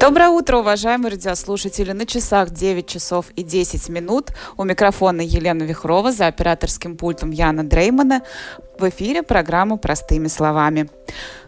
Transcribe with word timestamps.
Доброе 0.00 0.30
утро, 0.30 0.56
уважаемые 0.56 1.10
радиослушатели. 1.10 1.92
На 1.92 2.06
часах 2.06 2.52
9 2.52 2.86
часов 2.86 3.26
и 3.36 3.42
10 3.42 3.90
минут. 3.90 4.30
У 4.56 4.64
микрофона 4.64 5.20
Елена 5.20 5.62
Вихрова, 5.62 6.10
за 6.10 6.26
операторским 6.26 6.96
пультом 6.96 7.32
Яна 7.32 7.64
Дреймана. 7.64 8.22
В 8.78 8.88
эфире 8.88 9.22
программа 9.22 9.76
«Простыми 9.76 10.28
словами». 10.28 10.88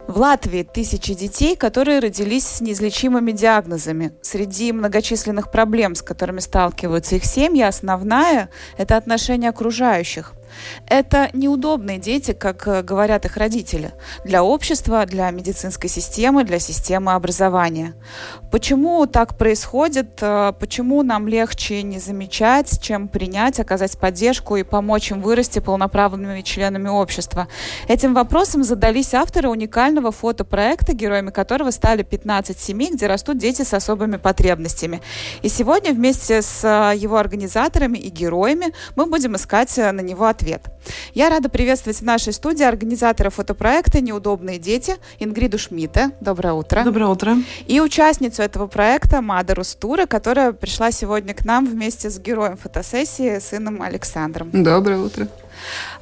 В 0.05 0.19
Латвии 0.19 0.61
тысячи 0.61 1.15
детей, 1.15 1.55
которые 1.55 1.97
родились 1.97 2.45
с 2.45 2.61
неизлечимыми 2.61 3.31
диагнозами. 3.31 4.13
Среди 4.21 4.71
многочисленных 4.71 5.49
проблем, 5.49 5.95
с 5.95 6.03
которыми 6.03 6.39
сталкиваются 6.39 7.15
их 7.15 7.25
семьи, 7.25 7.63
основная– 7.63 8.51
это 8.77 8.97
отношение 8.97 9.49
окружающих– 9.49 10.33
это 10.87 11.29
неудобные 11.33 11.97
дети, 11.97 12.33
как 12.33 12.67
э, 12.67 12.81
говорят 12.81 13.25
их 13.25 13.37
родители, 13.37 13.91
для 14.23 14.43
общества, 14.43 15.05
для 15.05 15.29
медицинской 15.31 15.89
системы, 15.89 16.43
для 16.43 16.59
системы 16.59 17.13
образования. 17.13 17.95
Почему 18.51 19.05
так 19.05 19.37
происходит? 19.37 20.19
Э, 20.21 20.53
почему 20.59 21.03
нам 21.03 21.27
легче 21.27 21.81
не 21.83 21.99
замечать, 21.99 22.79
чем 22.81 23.07
принять, 23.07 23.59
оказать 23.59 23.97
поддержку 23.97 24.55
и 24.55 24.63
помочь 24.63 25.11
им 25.11 25.21
вырасти 25.21 25.59
полноправными 25.59 26.41
членами 26.41 26.89
общества? 26.89 27.47
Этим 27.87 28.13
вопросом 28.13 28.63
задались 28.63 29.13
авторы 29.13 29.49
уникального 29.49 30.11
фотопроекта, 30.11 30.93
героями 30.93 31.31
которого 31.31 31.71
стали 31.71 32.03
15 32.03 32.59
семей, 32.59 32.91
где 32.91 33.07
растут 33.07 33.37
дети 33.37 33.63
с 33.63 33.73
особыми 33.73 34.17
потребностями. 34.17 35.01
И 35.41 35.49
сегодня 35.49 35.91
вместе 35.93 36.41
с 36.41 36.63
э, 36.63 36.97
его 36.97 37.17
организаторами 37.17 37.97
и 37.97 38.09
героями 38.09 38.73
мы 38.95 39.05
будем 39.05 39.35
искать 39.35 39.75
на 39.77 40.01
него 40.01 40.25
ответ 40.25 40.42
ответ. 40.43 40.61
Я 41.13 41.29
рада 41.29 41.49
приветствовать 41.49 41.99
в 41.99 42.03
нашей 42.03 42.33
студии 42.33 42.63
организатора 42.63 43.29
фотопроекта 43.29 44.01
«Неудобные 44.01 44.59
дети» 44.59 44.95
Ингриду 45.19 45.57
Шмидта. 45.57 46.11
Доброе 46.19 46.53
утро. 46.53 46.83
Доброе 46.83 47.07
утро. 47.07 47.37
И 47.67 47.79
участницу 47.79 48.41
этого 48.41 48.67
проекта 48.67 49.21
Мадару 49.21 49.63
Стура, 49.63 50.05
которая 50.05 50.51
пришла 50.51 50.91
сегодня 50.91 51.33
к 51.33 51.45
нам 51.45 51.65
вместе 51.65 52.09
с 52.09 52.19
героем 52.19 52.57
фотосессии, 52.57 53.39
сыном 53.39 53.81
Александром. 53.81 54.49
Доброе 54.51 54.99
утро. 54.99 55.27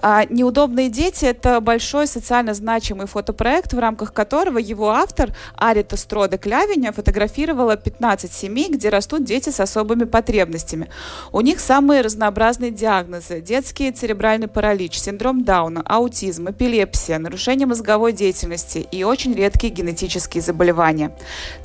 А, 0.03 0.25
«Неудобные 0.27 0.89
дети»— 0.89 1.25
это 1.25 1.61
большой 1.61 2.07
социально 2.07 2.55
значимый 2.55 3.05
фотопроект, 3.05 3.73
в 3.73 3.79
рамках 3.79 4.13
которого 4.13 4.57
его 4.57 4.89
автор 4.89 5.35
Арита 5.55 5.95
Строда 5.95 6.39
Клявиня 6.39 6.91
фотографировала 6.91 7.77
15 7.77 8.33
семей, 8.33 8.69
где 8.69 8.89
растут 8.89 9.23
дети 9.23 9.49
с 9.49 9.59
особыми 9.59 10.05
потребностями. 10.05 10.89
У 11.31 11.41
них 11.41 11.59
самые 11.59 12.01
разнообразные 12.01 12.71
диагнозы– 12.71 13.41
детский 13.41 13.91
церебральный 13.91 14.47
паралич, 14.47 14.97
синдром 14.97 15.43
Дауна, 15.43 15.83
аутизм, 15.85 16.49
эпилепсия, 16.49 17.19
нарушение 17.19 17.67
мозговой 17.67 18.11
деятельности 18.11 18.79
и 18.79 19.03
очень 19.03 19.35
редкие 19.35 19.71
генетические 19.71 20.41
заболевания. 20.41 21.15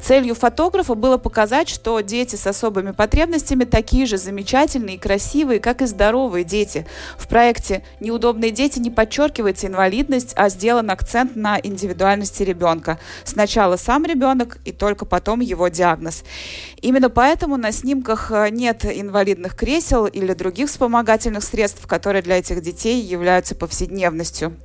Целью 0.02 0.34
фотографа 0.34 0.94
было 0.94 1.16
показать, 1.16 1.70
что 1.70 2.00
дети 2.00 2.36
с 2.36 2.46
особыми 2.46 2.90
потребностями 2.90 3.64
такие 3.64 4.04
же 4.04 4.18
замечательные 4.18 4.96
и 4.96 5.00
красивые, 5.00 5.58
как 5.58 5.80
и 5.80 5.86
здоровые 5.86 6.44
дети. 6.44 6.86
В 7.16 7.28
проекте 7.28 7.82
«Неудобные 8.00 8.25
дети» 8.32 8.78
не 8.78 8.90
подчеркивается 8.90 9.66
инвалидность, 9.66 10.32
а 10.36 10.48
сделан 10.48 10.90
акцент 10.90 11.36
на 11.36 11.58
индивидуальности 11.62 12.42
ребенка. 12.42 12.98
Сначала 13.24 13.76
сам 13.76 14.04
ребенок 14.04 14.58
и 14.64 14.72
только 14.72 15.04
потом 15.04 15.40
его 15.40 15.68
диагноз. 15.68 16.24
Именно 16.80 17.10
поэтому 17.10 17.56
на 17.56 17.72
снимках 17.72 18.30
э, 18.30 18.48
нет 18.50 18.84
инвалидных 18.84 19.56
кресел 19.56 20.06
или 20.06 20.32
других 20.34 20.68
вспомогательных 20.68 21.42
средств, 21.42 21.86
которые 21.86 22.22
для 22.22 22.38
этих 22.38 22.62
детей 22.62 23.00
являются 23.00 23.54
повседневностью. 23.54 24.56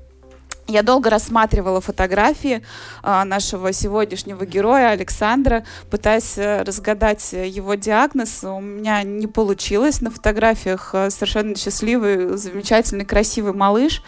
Я 0.72 0.84
долго 0.84 1.10
рассматривала 1.10 1.82
фотографии 1.82 2.62
а, 3.04 3.26
нашего 3.26 3.74
сегодняшнего 3.74 4.46
героя 4.46 4.92
Александра, 4.92 5.66
пытаясь 5.90 6.38
э, 6.38 6.62
разгадать 6.64 7.34
его 7.34 7.74
диагноз. 7.74 8.46
У 8.46 8.62
меня 8.62 9.04
не 9.04 9.28
получилось. 9.28 10.00
На 10.00 10.12
фотографиях 10.12 10.92
э, 10.94 11.10
совершенно 11.10 11.58
счастливый, 11.58 12.38
замечательный, 12.38 13.04
красивый 13.04 13.52
малыш, 13.52 14.02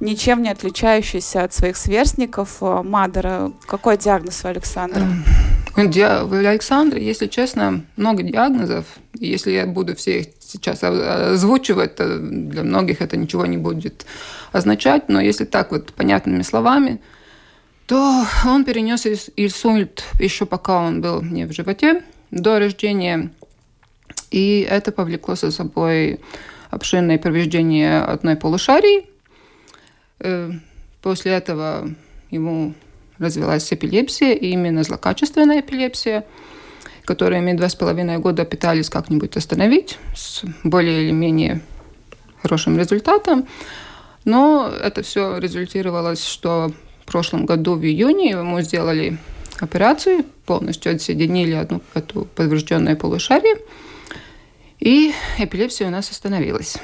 ничем 0.00 0.42
не 0.42 0.50
отличающийся 0.50 1.44
от 1.44 1.54
своих 1.54 1.76
сверстников. 1.76 2.56
Э, 2.62 2.82
Мадера, 2.82 3.52
какой 3.68 3.96
диагноз 3.96 4.44
у 4.44 4.48
Александра? 4.48 5.06
У 5.76 5.80
Александра, 5.80 6.98
если 6.98 7.28
честно, 7.28 7.84
много 7.94 8.24
диагнозов. 8.24 8.86
Если 9.14 9.52
я 9.52 9.66
буду 9.66 9.94
все 9.94 10.20
их 10.22 10.37
сейчас 10.48 10.82
озвучивать, 10.82 11.96
то 11.96 12.18
для 12.18 12.62
многих 12.62 13.02
это 13.02 13.16
ничего 13.16 13.46
не 13.46 13.58
будет 13.58 14.06
означать. 14.52 15.08
Но 15.08 15.20
если 15.20 15.44
так 15.44 15.70
вот 15.70 15.92
понятными 15.92 16.42
словами, 16.42 17.00
то 17.86 18.26
он 18.46 18.64
перенес 18.64 19.06
инсульт 19.36 20.04
еще 20.18 20.46
пока 20.46 20.80
он 20.82 21.00
был 21.00 21.22
не 21.22 21.44
в 21.44 21.52
животе, 21.52 22.02
до 22.30 22.58
рождения. 22.58 23.30
И 24.30 24.66
это 24.68 24.92
повлекло 24.92 25.34
за 25.34 25.50
собой 25.50 26.20
обширное 26.70 27.18
повреждение 27.18 28.00
одной 28.00 28.36
полушарии. 28.36 29.06
Э, 30.20 30.50
после 31.02 31.32
этого 31.32 31.88
ему 32.30 32.74
развилась 33.18 33.72
эпилепсия, 33.72 34.32
и 34.32 34.48
именно 34.48 34.82
злокачественная 34.82 35.60
эпилепсия– 35.60 36.24
которые 37.08 37.40
мы 37.40 37.54
два 37.54 37.70
с 37.70 37.74
половиной 37.74 38.18
года 38.18 38.44
пытались 38.44 38.90
как-нибудь 38.90 39.34
остановить 39.38 39.98
с 40.14 40.42
более 40.62 41.04
или 41.04 41.10
менее 41.10 41.62
хорошим 42.42 42.78
результатом. 42.78 43.48
Но 44.26 44.68
это 44.68 45.02
все 45.02 45.38
результировалось, 45.38 46.22
что 46.22 46.70
в 47.00 47.10
прошлом 47.10 47.46
году 47.46 47.76
в 47.76 47.82
июне 47.82 48.36
мы 48.36 48.62
сделали 48.62 49.16
операцию, 49.58 50.26
полностью 50.44 50.94
отсоединили 50.94 51.54
одну 51.54 51.80
эту 51.94 52.26
поврежденную 52.36 52.98
полушарие, 52.98 53.56
и 54.78 55.14
эпилепсия 55.38 55.88
у 55.88 55.90
нас 55.90 56.10
остановилась. 56.10 56.76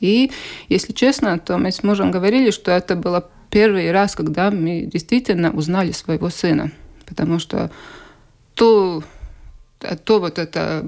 И, 0.00 0.32
если 0.68 0.92
честно, 0.92 1.38
то 1.38 1.58
мы 1.58 1.70
с 1.70 1.84
мужем 1.84 2.10
говорили, 2.10 2.50
что 2.50 2.72
это 2.72 2.96
было 2.96 3.30
первый 3.50 3.92
раз, 3.92 4.16
когда 4.16 4.50
мы 4.50 4.88
действительно 4.92 5.52
узнали 5.52 5.92
своего 5.92 6.28
сына. 6.28 6.72
Потому 7.06 7.38
что 7.38 7.70
то 8.54 9.04
то 10.04 10.20
вот 10.20 10.38
это 10.38 10.86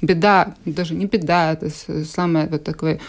беда, 0.00 0.54
даже 0.64 0.94
не 0.94 1.06
беда, 1.06 1.52
это 1.52 1.70
самое 2.04 2.46
вот 2.46 2.64
такое 2.64 3.00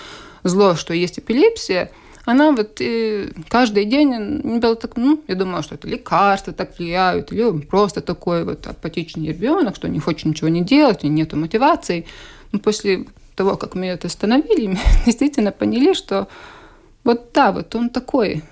зло, 0.43 0.75
что 0.75 0.93
есть 0.93 1.19
эпилепсия, 1.19 1.91
она 2.25 2.51
вот 2.51 2.77
и 2.79 3.31
каждый 3.49 3.85
день 3.85 4.41
не 4.43 4.59
было 4.59 4.75
так, 4.75 4.95
ну, 4.95 5.21
я 5.27 5.35
думала, 5.35 5.61
что 5.61 5.75
это 5.75 5.87
лекарства 5.87 6.53
так 6.53 6.77
влияют, 6.77 7.33
или 7.33 7.59
просто 7.61 8.01
такой 8.01 8.45
вот 8.45 8.65
апатичный 8.65 9.27
ребенок, 9.27 9.75
что 9.75 9.89
не 9.89 9.99
хочет 9.99 10.25
ничего 10.25 10.47
не 10.47 10.61
делать, 10.61 11.03
и 11.03 11.09
нету 11.09 11.35
мотивации. 11.35 12.05
Но 12.51 12.59
после 12.59 13.07
того, 13.35 13.57
как 13.57 13.75
мы 13.75 13.87
это 13.87 14.07
остановили, 14.07 14.67
мы 14.67 14.79
действительно 15.05 15.51
поняли, 15.51 15.93
что 15.93 16.29
вот 17.03 17.31
да, 17.33 17.51
вот 17.51 17.75
он 17.75 17.89
такой, 17.89 18.43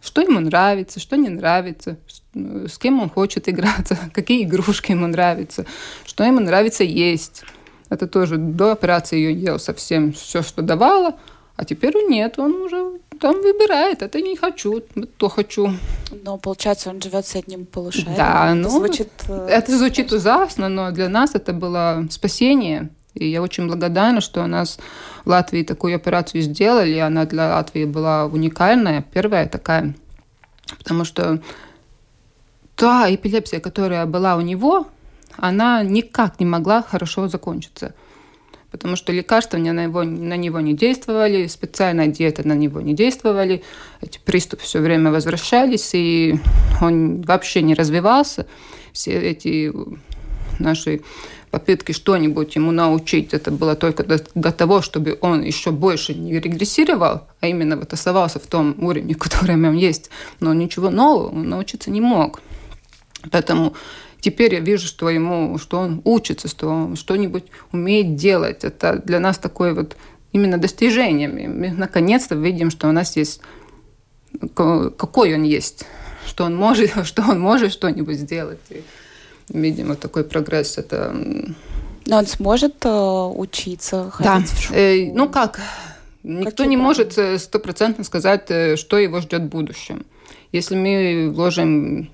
что 0.00 0.20
ему 0.20 0.40
нравится, 0.40 1.00
что 1.00 1.16
не 1.16 1.28
нравится, 1.28 1.98
с 2.34 2.78
кем 2.78 3.00
он 3.00 3.10
хочет 3.10 3.48
играться, 3.48 3.98
какие 4.12 4.44
игрушки 4.44 4.92
ему 4.92 5.06
нравятся, 5.06 5.66
что 6.04 6.24
ему 6.24 6.40
нравится 6.40 6.84
есть. 6.84 7.42
Это 7.88 8.06
тоже 8.06 8.36
до 8.36 8.72
операции 8.72 9.16
ее 9.16 9.34
ел 9.34 9.58
совсем 9.58 10.12
все, 10.12 10.42
что 10.42 10.62
давала, 10.62 11.16
а 11.56 11.64
теперь 11.64 11.94
нет, 12.08 12.38
он 12.38 12.54
уже 12.62 13.00
там 13.20 13.42
выбирает, 13.42 14.02
это 14.02 14.20
не 14.20 14.36
хочу, 14.36 14.80
то 15.18 15.28
хочу. 15.28 15.72
Но 16.24 16.38
получается, 16.38 16.88
он 16.88 17.02
живет 17.02 17.26
с 17.26 17.36
одним 17.36 17.66
полушарием. 17.66 18.16
Да, 18.16 18.46
это 18.46 18.54
ну, 18.54 18.70
звучит... 18.70 19.08
Э, 19.28 19.46
это 19.50 19.76
звучит 19.76 20.12
ужасно, 20.12 20.68
но 20.68 20.90
для 20.90 21.08
нас 21.08 21.34
это 21.34 21.52
было 21.52 22.06
спасение. 22.10 22.88
И 23.14 23.28
я 23.28 23.42
очень 23.42 23.66
благодарна, 23.66 24.20
что 24.20 24.42
у 24.42 24.46
нас 24.46 24.78
в 25.24 25.28
Латвии 25.28 25.62
такую 25.62 25.94
операцию 25.94 26.42
сделали. 26.42 26.98
Она 26.98 27.24
для 27.24 27.56
Латвии 27.56 27.84
была 27.84 28.26
уникальная, 28.26 29.04
первая 29.12 29.46
такая. 29.46 29.94
Потому 30.78 31.04
что 31.04 31.40
та 32.76 33.12
эпилепсия, 33.14 33.60
которая 33.60 34.06
была 34.06 34.36
у 34.36 34.40
него, 34.40 34.86
она 35.36 35.82
никак 35.82 36.40
не 36.40 36.46
могла 36.46 36.82
хорошо 36.82 37.28
закончиться. 37.28 37.94
Потому 38.70 38.94
что 38.94 39.12
лекарства 39.12 39.58
на 39.58 39.84
него, 39.84 40.04
на 40.04 40.36
него 40.36 40.60
не 40.60 40.74
действовали, 40.74 41.48
специальная 41.48 42.06
диета 42.06 42.46
на 42.46 42.52
него 42.52 42.80
не 42.80 42.94
действовали. 42.94 43.64
Эти 44.00 44.18
приступы 44.18 44.62
все 44.62 44.78
время 44.78 45.10
возвращались, 45.10 45.90
и 45.92 46.38
он 46.80 47.22
вообще 47.22 47.62
не 47.62 47.74
развивался. 47.74 48.46
Все 48.92 49.12
эти 49.12 49.72
наши 50.60 51.02
попытки 51.50 51.92
что-нибудь 51.92 52.54
ему 52.56 52.70
научить, 52.70 53.34
это 53.34 53.50
было 53.50 53.74
только 53.74 54.04
до 54.04 54.52
того, 54.52 54.82
чтобы 54.82 55.18
он 55.20 55.42
еще 55.42 55.70
больше 55.70 56.14
не 56.14 56.38
регрессировал, 56.38 57.22
а 57.40 57.48
именно 57.48 57.76
вот 57.76 57.92
оставался 57.92 58.38
в 58.38 58.46
том 58.46 58.76
уровне, 58.78 59.14
который 59.18 59.56
него 59.56 59.72
есть, 59.72 60.10
но 60.40 60.54
ничего 60.54 60.90
нового 60.90 61.28
он 61.28 61.48
научиться 61.48 61.90
не 61.90 62.00
мог. 62.00 62.40
Поэтому 63.30 63.74
теперь 64.20 64.54
я 64.54 64.60
вижу, 64.60 64.86
что 64.86 65.10
ему, 65.10 65.58
что 65.58 65.78
он 65.78 66.00
учится, 66.04 66.48
что 66.48 66.68
он 66.68 66.96
что-нибудь 66.96 67.44
умеет 67.72 68.14
делать. 68.14 68.64
Это 68.64 69.02
для 69.04 69.20
нас 69.20 69.38
такое 69.38 69.74
вот 69.74 69.96
именно 70.32 70.58
достижение. 70.58 71.28
Мы 71.28 71.70
наконец-то 71.70 72.34
видим, 72.34 72.70
что 72.70 72.88
у 72.88 72.92
нас 72.92 73.16
есть 73.16 73.40
какой 74.54 75.34
он 75.34 75.42
есть, 75.42 75.84
что 76.26 76.44
он 76.44 76.56
может, 76.56 76.92
что 77.06 77.22
он 77.22 77.40
может 77.40 77.72
что-нибудь 77.72 78.18
сделать. 78.18 78.58
Видимо, 79.50 79.96
такой 79.96 80.24
прогресс 80.24 80.78
это. 80.78 81.14
Но 82.06 82.18
он 82.18 82.26
сможет 82.26 82.84
э, 82.84 82.88
учиться, 82.88 84.10
ходить 84.10 84.50
да. 84.50 84.56
в 84.56 84.62
школу? 84.62 84.80
Э, 84.80 85.12
ну 85.12 85.28
как, 85.28 85.60
никто 86.22 86.50
Какие 86.50 86.66
не 86.68 86.76
может 86.76 87.18
э, 87.18 87.38
стопроцентно 87.38 88.04
сказать, 88.04 88.46
э, 88.48 88.76
что 88.76 88.98
его 88.98 89.20
ждет 89.20 89.42
в 89.42 89.48
будущем. 89.48 90.06
Если 90.52 90.76
мы 90.76 91.30
вложим 91.32 92.10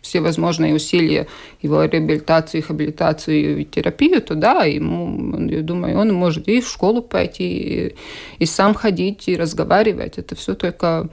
все 0.00 0.20
возможные 0.20 0.74
усилия 0.74 1.26
его 1.60 1.84
реабилитацию, 1.84 2.62
хабилитацию 2.62 3.60
и 3.60 3.64
терапию, 3.64 4.22
то 4.22 4.34
да, 4.34 4.64
ему, 4.64 5.48
я 5.48 5.62
думаю, 5.62 5.98
он 5.98 6.12
может 6.12 6.48
и 6.48 6.60
в 6.60 6.68
школу 6.68 7.02
пойти, 7.02 7.44
и, 7.44 7.94
и 8.38 8.46
сам 8.46 8.74
ходить, 8.74 9.28
и 9.28 9.36
разговаривать. 9.36 10.18
Это 10.18 10.34
все 10.34 10.54
только 10.54 11.08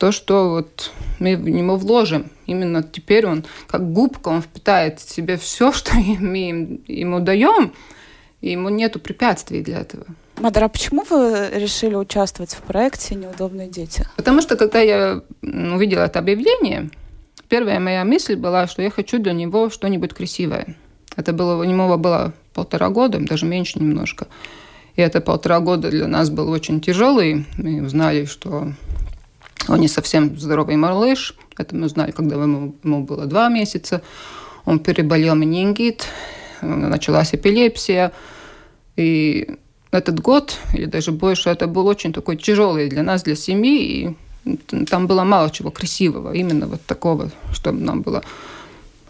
то, 0.00 0.12
что 0.12 0.48
вот 0.48 0.90
мы 1.18 1.36
в 1.36 1.46
него 1.46 1.76
вложим. 1.76 2.30
Именно 2.46 2.82
теперь 2.82 3.26
он, 3.26 3.44
как 3.66 3.92
губка, 3.92 4.30
он 4.30 4.40
впитает 4.40 4.98
в 4.98 5.10
себе 5.14 5.36
все, 5.36 5.72
что 5.74 5.94
мы 5.94 6.80
ему 6.88 7.20
даем, 7.20 7.74
и 8.40 8.52
ему 8.52 8.70
нету 8.70 8.98
препятствий 8.98 9.62
для 9.62 9.80
этого. 9.80 10.06
Мадара, 10.38 10.68
почему 10.68 11.04
вы 11.10 11.50
решили 11.52 11.94
участвовать 11.94 12.54
в 12.54 12.62
проекте 12.62 13.14
«Неудобные 13.14 13.68
дети»? 13.68 14.06
Потому 14.16 14.40
что, 14.40 14.56
когда 14.56 14.80
я 14.80 15.20
увидела 15.42 16.04
это 16.04 16.18
объявление, 16.18 16.88
первая 17.50 17.78
моя 17.78 18.02
мысль 18.06 18.36
была, 18.36 18.66
что 18.66 18.80
я 18.80 18.88
хочу 18.88 19.18
для 19.18 19.34
него 19.34 19.68
что-нибудь 19.68 20.14
красивое. 20.14 20.76
Это 21.14 21.34
было, 21.34 21.60
у 21.60 21.64
него 21.64 21.98
было 21.98 22.32
полтора 22.54 22.88
года, 22.88 23.18
даже 23.20 23.44
меньше 23.44 23.78
немножко. 23.78 24.28
И 24.96 25.02
это 25.02 25.20
полтора 25.20 25.60
года 25.60 25.90
для 25.90 26.06
нас 26.06 26.30
был 26.30 26.50
очень 26.50 26.80
тяжелый. 26.80 27.44
Мы 27.58 27.82
узнали, 27.82 28.24
что 28.24 28.72
он 29.68 29.80
не 29.80 29.88
совсем 29.88 30.38
здоровый 30.38 30.76
малыш. 30.76 31.34
Это 31.56 31.76
мы 31.76 31.86
узнали, 31.86 32.10
когда 32.10 32.36
ему, 32.36 32.74
ему 32.82 33.04
было 33.04 33.26
два 33.26 33.48
месяца. 33.48 34.02
Он 34.64 34.78
переболел 34.78 35.34
менингит, 35.34 36.06
началась 36.62 37.34
эпилепсия. 37.34 38.12
И 38.96 39.56
этот 39.90 40.20
год, 40.20 40.56
или 40.74 40.84
даже 40.86 41.12
больше, 41.12 41.50
это 41.50 41.66
был 41.66 41.86
очень 41.86 42.12
такой 42.12 42.36
тяжелый 42.36 42.88
для 42.88 43.02
нас, 43.02 43.22
для 43.22 43.36
семьи. 43.36 44.16
И 44.44 44.84
там 44.86 45.06
было 45.06 45.24
мало 45.24 45.50
чего 45.50 45.70
красивого, 45.70 46.32
именно 46.32 46.66
вот 46.66 46.80
такого, 46.86 47.30
чтобы 47.52 47.80
нам 47.80 48.02
было 48.02 48.22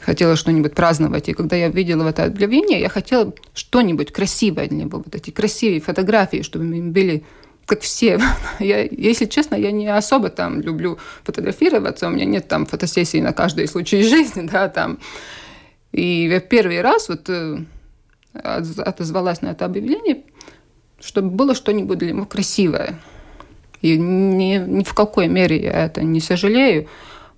хотела 0.01 0.35
что-нибудь 0.35 0.75
праздновать. 0.75 1.29
И 1.29 1.35
когда 1.35 1.57
я 1.57 1.69
видела 1.69 2.09
это 2.09 2.25
объявление, 2.25 2.81
я 2.81 2.89
хотела 2.89 3.33
что-нибудь 3.55 4.13
красивое 4.13 4.67
для 4.67 4.79
него, 4.79 4.99
вот 4.99 5.15
эти 5.15 5.31
красивые 5.31 5.81
фотографии, 5.81 6.43
чтобы 6.43 6.65
мы 6.65 6.83
были 6.91 7.23
как 7.71 7.83
все. 7.83 8.19
Я, 8.59 8.83
если 8.83 9.27
честно, 9.27 9.55
я 9.55 9.71
не 9.71 9.87
особо 9.87 10.29
там 10.29 10.61
люблю 10.61 10.99
фотографироваться, 11.23 12.09
у 12.09 12.11
меня 12.11 12.25
нет 12.25 12.49
там 12.49 12.67
фотосессий 12.67 13.21
на 13.21 13.33
каждый 13.33 13.69
случай 13.69 14.03
жизни, 14.13 14.49
да, 14.53 14.69
там. 14.69 14.99
И 15.93 16.29
я 16.29 16.41
первый 16.41 16.81
раз 16.83 17.09
вот 17.09 17.29
э, 17.29 17.59
отозвалась 18.33 19.43
на 19.43 19.49
это 19.49 19.65
объявление, 19.65 20.23
чтобы 21.01 21.31
было 21.31 21.55
что-нибудь 21.55 21.99
для 21.99 22.13
него 22.13 22.27
красивое. 22.27 22.99
И 23.83 23.99
ни, 23.99 24.59
ни 24.59 24.83
в 24.83 24.95
какой 24.95 25.29
мере 25.29 25.57
я 25.63 25.85
это 25.85 26.03
не 26.03 26.21
сожалею, 26.21 26.87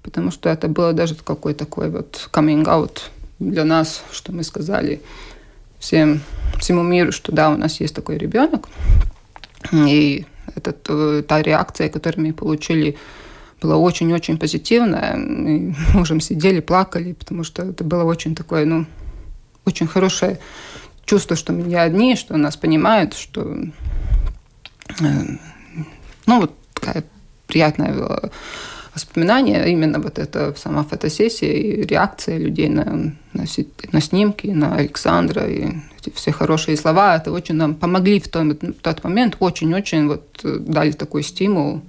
потому 0.03 0.31
что 0.31 0.49
это 0.49 0.69
было 0.69 0.93
даже 0.93 1.15
какой 1.15 1.55
такой 1.55 1.91
вот 1.91 2.31
out 2.33 3.01
для 3.39 3.65
нас, 3.65 4.03
что 4.13 4.33
мы 4.33 4.45
сказали 4.45 5.01
всем, 5.79 6.21
всему 6.59 6.83
миру, 6.83 7.13
что 7.13 7.33
да, 7.33 7.51
у 7.51 7.57
нас 7.57 7.81
есть 7.81 7.95
такой 7.95 8.19
ребенок, 8.19 8.69
и 9.73 10.27
это, 10.55 10.75
э, 10.89 11.23
та 11.27 11.43
реакция, 11.43 11.89
которую 11.89 12.27
мы 12.27 12.33
получили, 12.33 12.97
была 13.61 13.77
очень-очень 13.77 14.39
позитивная. 14.39 15.17
Мы 15.17 15.75
мужем 15.95 16.21
сидели, 16.21 16.61
плакали, 16.61 17.13
потому 17.13 17.45
что 17.45 17.63
это 17.63 17.85
было 17.85 18.05
очень 18.05 18.35
такое, 18.35 18.65
ну, 18.65 18.87
очень 19.65 19.87
хорошее 19.87 20.39
чувство, 21.05 21.37
что 21.37 21.53
мы 21.53 21.63
не 21.63 21.77
одни, 21.77 22.17
что 22.17 22.37
нас 22.37 22.57
понимают, 22.57 23.15
что, 23.15 23.41
э, 25.01 25.05
ну, 26.27 26.41
вот 26.41 26.53
такая 26.75 27.05
приятная 27.47 27.95
воспоминания, 28.95 29.65
именно 29.67 29.99
вот 29.99 30.19
эта 30.19 30.55
сама 30.57 30.85
фотосессия 30.85 31.53
и 31.53 31.83
реакция 31.83 32.39
людей 32.39 32.69
на, 32.69 32.85
на, 33.33 33.45
на 33.93 34.01
снимки, 34.01 34.49
на 34.49 34.77
Александра, 34.77 35.47
и 35.47 35.79
эти 35.99 36.15
все 36.15 36.33
хорошие 36.33 36.77
слова, 36.77 37.17
это 37.17 37.33
очень 37.33 37.55
нам 37.55 37.75
помогли 37.75 38.21
в 38.21 38.29
тот, 38.29 38.63
в 38.63 38.73
тот 38.75 39.05
момент, 39.05 39.37
очень-очень 39.41 40.09
вот 40.09 40.41
дали 40.43 40.93
такой 40.93 41.23
стимул. 41.23 41.83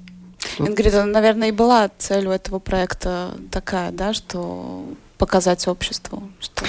Ингрида, 0.60 1.06
наверное, 1.06 1.50
и 1.50 1.52
была 1.52 1.90
целью 1.98 2.32
этого 2.32 2.60
проекта 2.60 3.32
такая, 3.52 3.92
да, 3.92 4.14
что 4.14 4.86
показать 5.18 5.68
обществу? 5.68 6.24
Что... 6.40 6.66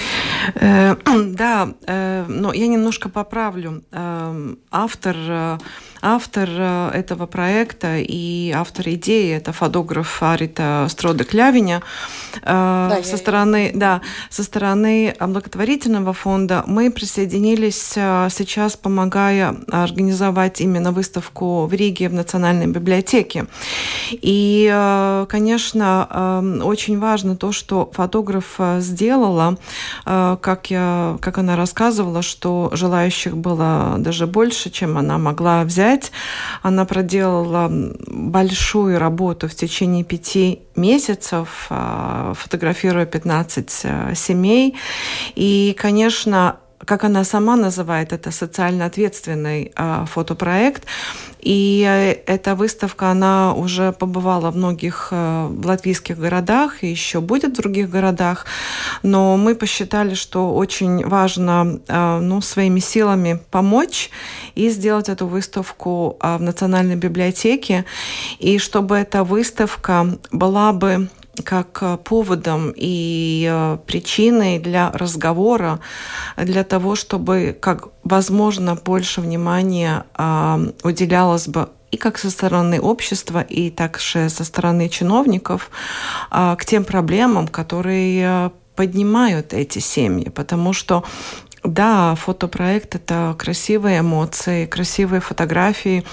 Э, 0.55 0.95
да, 1.35 1.75
э, 1.87 2.25
но 2.29 2.53
я 2.53 2.69
немножко 2.69 3.09
поправлю. 3.09 3.83
Э, 3.91 4.55
автор 4.71 5.17
Автор 6.07 6.47
э, 6.51 6.91
этого 6.93 7.25
проекта 7.25 7.97
и 7.97 8.53
автор 8.55 8.91
идеи 8.91 9.35
это 9.37 9.55
фотограф 9.55 10.23
Арита 10.23 10.87
Строда 10.91 11.25
Клявиня. 11.25 11.81
Э, 12.43 12.89
да, 12.91 13.03
со 13.03 13.17
стороны, 13.17 13.73
да, 13.75 14.03
со 14.29 14.45
стороны 14.45 15.17
благотворительного 15.19 16.13
фонда 16.13 16.63
мы 16.67 16.91
присоединились 16.91 17.95
э, 17.97 18.29
сейчас, 18.31 18.77
помогая 18.77 19.57
организовать 19.71 20.61
именно 20.61 20.93
выставку 20.93 21.65
в 21.65 21.73
Риге 21.73 22.11
в 22.11 22.13
Национальной 22.13 22.67
библиотеке. 22.67 23.47
И, 24.11 25.25
конечно, 25.31 26.61
очень 26.65 26.99
важно 26.99 27.35
то, 27.37 27.51
что 27.53 27.91
фотограф 27.95 28.61
сделала, 28.79 29.57
как, 30.05 30.67
я, 30.71 31.17
как 31.21 31.39
она 31.39 31.57
рассказывала, 31.57 32.21
что 32.21 32.69
желающих 32.75 33.37
было 33.37 33.95
даже 33.99 34.27
больше, 34.27 34.71
чем 34.71 34.99
она 34.99 35.17
могла 35.17 35.65
взять 35.65 35.94
пять. 35.95 36.13
Она 36.63 36.85
проделала 36.85 37.71
большую 37.71 38.99
работу 38.99 39.49
в 39.49 39.55
течение 39.55 40.05
пяти 40.05 40.61
месяцев, 40.77 41.67
а, 41.71 42.33
фотографируя 42.35 43.07
15 43.07 43.81
э, 43.85 44.15
семей. 44.15 44.77
И, 45.35 45.77
конечно, 45.79 46.59
как 46.87 47.05
она 47.05 47.25
сама 47.25 47.57
называет, 47.57 48.13
это 48.13 48.31
социально 48.31 48.87
ответственный 48.87 49.73
э, 49.77 50.05
фотопроект. 50.07 50.85
И 51.41 51.85
э, 51.87 52.13
эта 52.27 52.55
выставка, 52.55 53.11
она 53.11 53.55
уже 53.55 53.93
побывала 53.93 54.51
в 54.51 54.57
многих 54.57 55.09
э, 55.11 55.51
латвийских 55.65 56.19
городах 56.19 56.83
и 56.83 56.91
еще 56.91 57.21
будет 57.21 57.53
в 57.53 57.57
других 57.63 57.91
городах. 57.91 58.47
Но 59.03 59.37
мы 59.37 59.55
посчитали, 59.55 60.15
что 60.15 60.55
очень 60.55 61.07
важно 61.07 61.81
э, 61.87 62.19
ну, 62.21 62.41
своими 62.41 62.81
силами 62.81 63.41
помочь 63.51 64.11
и 64.55 64.71
сделать 64.71 65.09
эту 65.09 65.27
выставку 65.27 66.17
э, 66.21 66.37
в 66.37 66.43
Национальной 66.43 66.97
библиотеке. 66.97 67.85
И 68.39 68.59
чтобы 68.59 68.97
эта 68.97 69.25
выставка 69.25 70.19
была 70.33 70.73
бы 70.73 71.09
как 71.43 71.79
э, 71.83 71.97
поводом 71.97 72.73
и 72.77 73.49
э, 73.51 73.79
причиной 73.87 74.59
для 74.59 74.91
разговора, 74.93 75.81
для 76.37 76.65
того, 76.65 76.95
чтобы 76.95 77.57
как 77.59 77.89
возможно 78.03 78.75
больше 78.75 79.21
внимания 79.21 80.05
э, 80.17 80.73
уделялось 80.83 81.49
бы 81.49 81.69
и 81.91 81.97
как 81.97 82.19
со 82.19 82.31
стороны 82.31 82.81
общества, 82.81 83.41
и 83.41 83.71
также 83.71 84.29
со 84.29 84.45
стороны 84.45 84.89
чиновников 84.89 85.71
к 86.31 86.59
тем 86.67 86.85
проблемам, 86.85 87.47
которые 87.47 88.51
поднимают 88.75 89.53
эти 89.53 89.79
семьи, 89.79 90.29
потому 90.29 90.73
что 90.73 91.05
да, 91.65 92.15
фотопроект— 92.15 92.95
это 92.97 93.35
красивые 93.39 94.01
эмоции, 94.01 94.67
красивые 94.67 95.21
фотографии, 95.21 96.05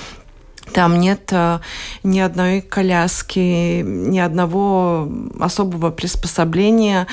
там 0.72 1.00
нет 1.00 1.30
э, 1.32 1.60
ни 2.04 2.20
одной 2.20 2.62
коляски, 2.62 3.82
ни 3.82 4.20
одного 4.20 5.08
особого 5.40 5.92
приспособления. 5.92 7.08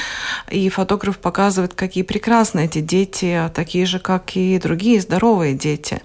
И 0.51 0.69
фотограф 0.69 1.19
показывает, 1.19 1.75
какие 1.75 2.05
прекрасные 2.05 2.67
эти 2.67 2.81
дети, 2.81 3.51
такие 3.55 3.87
же, 3.87 3.99
как 3.99 4.37
и 4.37 4.59
другие 4.59 5.01
здоровые 5.01 5.55
дети. 5.55 6.01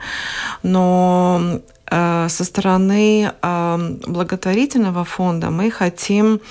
Но 0.63 1.61
э, 1.89 2.27
со 2.29 2.43
стороны 2.43 3.31
э, 3.41 3.97
благотворительного 4.07 5.05
фонда 5.05 5.49
мы 5.49 5.71
хотим 5.71 6.41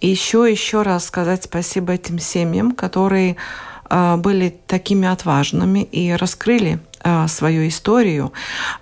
еще 0.00 0.46
еще 0.50 0.82
раз 0.82 1.06
сказать 1.06 1.44
спасибо 1.44 1.94
этим 1.94 2.18
семьям, 2.18 2.72
которые 2.72 3.36
э, 3.88 4.16
были 4.16 4.54
такими 4.66 5.08
отважными 5.08 5.80
и 5.80 6.12
раскрыли 6.12 6.74
а, 6.74 6.85
свою 7.28 7.68
историю, 7.68 8.32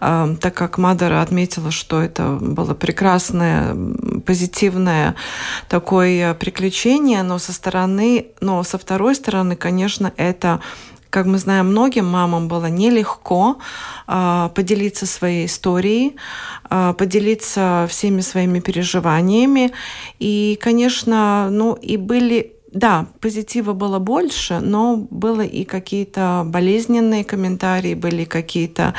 а, 0.00 0.34
так 0.40 0.54
как 0.54 0.78
Мадара 0.78 1.20
отметила, 1.20 1.70
что 1.70 2.00
это 2.00 2.38
было 2.40 2.74
прекрасное 2.74 3.76
позитивное 4.24 5.14
такое 5.68 6.34
приключение, 6.34 7.22
но 7.22 7.38
со 7.38 7.52
стороны, 7.52 8.26
но 8.40 8.62
со 8.62 8.78
второй 8.78 9.14
стороны, 9.14 9.56
конечно, 9.56 10.12
это 10.16 10.60
как 11.14 11.26
мы 11.26 11.38
знаем, 11.38 11.68
многим 11.68 12.06
мамам 12.06 12.48
было 12.48 12.66
нелегко 12.66 13.58
э, 14.08 14.50
поделиться 14.52 15.06
своей 15.06 15.46
историей, 15.46 16.16
э, 16.70 16.92
поделиться 16.98 17.86
всеми 17.88 18.20
своими 18.20 18.58
переживаниями. 18.58 19.70
И, 20.18 20.58
конечно, 20.60 21.50
ну 21.52 21.74
и 21.74 21.96
были 21.98 22.54
да, 22.74 23.06
позитива 23.20 23.72
было 23.72 24.00
больше, 24.00 24.58
но 24.60 24.96
было 24.96 25.42
и 25.42 25.64
какие-то 25.64 26.42
болезненные 26.44 27.24
комментарии, 27.24 27.94
были 27.94 28.24
какие-то 28.24 28.94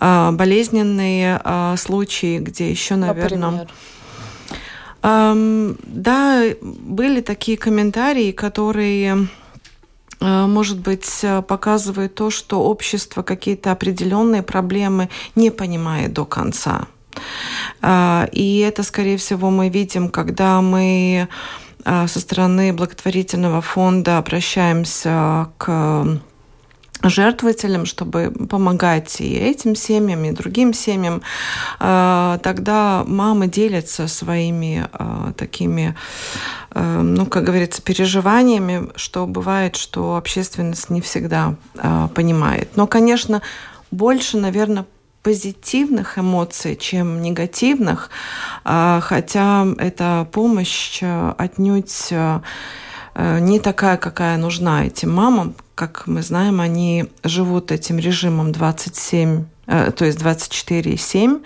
э, 0.00 0.30
болезненные 0.32 1.40
э, 1.44 1.74
случаи, 1.76 2.38
где 2.38 2.70
еще, 2.70 2.94
наверное... 2.94 3.50
Например? 3.50 3.68
Эм, 5.02 5.76
да, 5.82 6.44
были 6.60 7.20
такие 7.20 7.58
комментарии, 7.58 8.30
которые 8.30 9.28
Э, 10.20 10.46
может 10.46 10.78
быть, 10.78 11.24
показывает 11.46 12.14
то, 12.14 12.30
что 12.30 12.62
общество 12.62 13.22
какие-то 13.22 13.72
определенные 13.72 14.42
проблемы 14.42 15.08
не 15.34 15.50
понимает 15.50 16.12
до 16.12 16.24
конца. 16.24 16.86
И 18.32 18.64
это, 18.64 18.82
скорее 18.84 19.16
всего, 19.16 19.50
мы 19.50 19.70
видим, 19.70 20.08
когда 20.08 20.60
мы 20.60 21.28
со 22.06 22.20
стороны 22.20 22.72
благотворительного 22.72 23.62
фонда 23.62 24.18
обращаемся 24.18 25.48
к 25.58 26.20
жертвователям, 27.02 27.86
чтобы 27.86 28.32
помогать 28.50 29.20
и 29.20 29.32
этим 29.32 29.76
семьям, 29.76 30.24
и 30.24 30.32
другим 30.32 30.74
семьям, 30.74 31.22
э, 31.78 32.38
тогда 32.42 33.04
мамы 33.06 33.46
делятся 33.46 34.08
своими 34.08 34.88
э, 34.92 35.32
такими, 35.36 35.94
ну, 36.74 37.24
как 37.26 37.44
говорится, 37.44 37.80
переживаниями, 37.80 38.90
что 38.96 39.26
бывает, 39.26 39.76
что 39.76 40.16
общественность 40.16 40.90
не 40.90 41.00
всегда 41.00 41.54
понимает. 42.14 42.76
Но, 42.76 42.86
конечно, 42.86 43.40
больше, 43.90 44.36
наверное, 44.36 44.84
позитивных 45.22 46.18
эмоций, 46.18 46.76
чем 46.76 47.20
негативных, 47.20 48.10
хотя 48.64 49.66
эта 49.78 50.26
помощь 50.32 51.02
отнюдь 51.02 52.12
не 53.18 53.58
такая, 53.60 53.96
какая 53.96 54.36
нужна 54.36 54.86
этим 54.86 55.12
мамам, 55.12 55.54
как 55.78 56.08
мы 56.08 56.22
знаем, 56.22 56.60
они 56.60 57.06
живут 57.22 57.70
этим 57.70 57.98
режимом 57.98 58.50
27 58.50 59.40
э, 59.40 59.44
то 59.68 60.04
есть 60.04 60.18
24,7, 60.18 61.42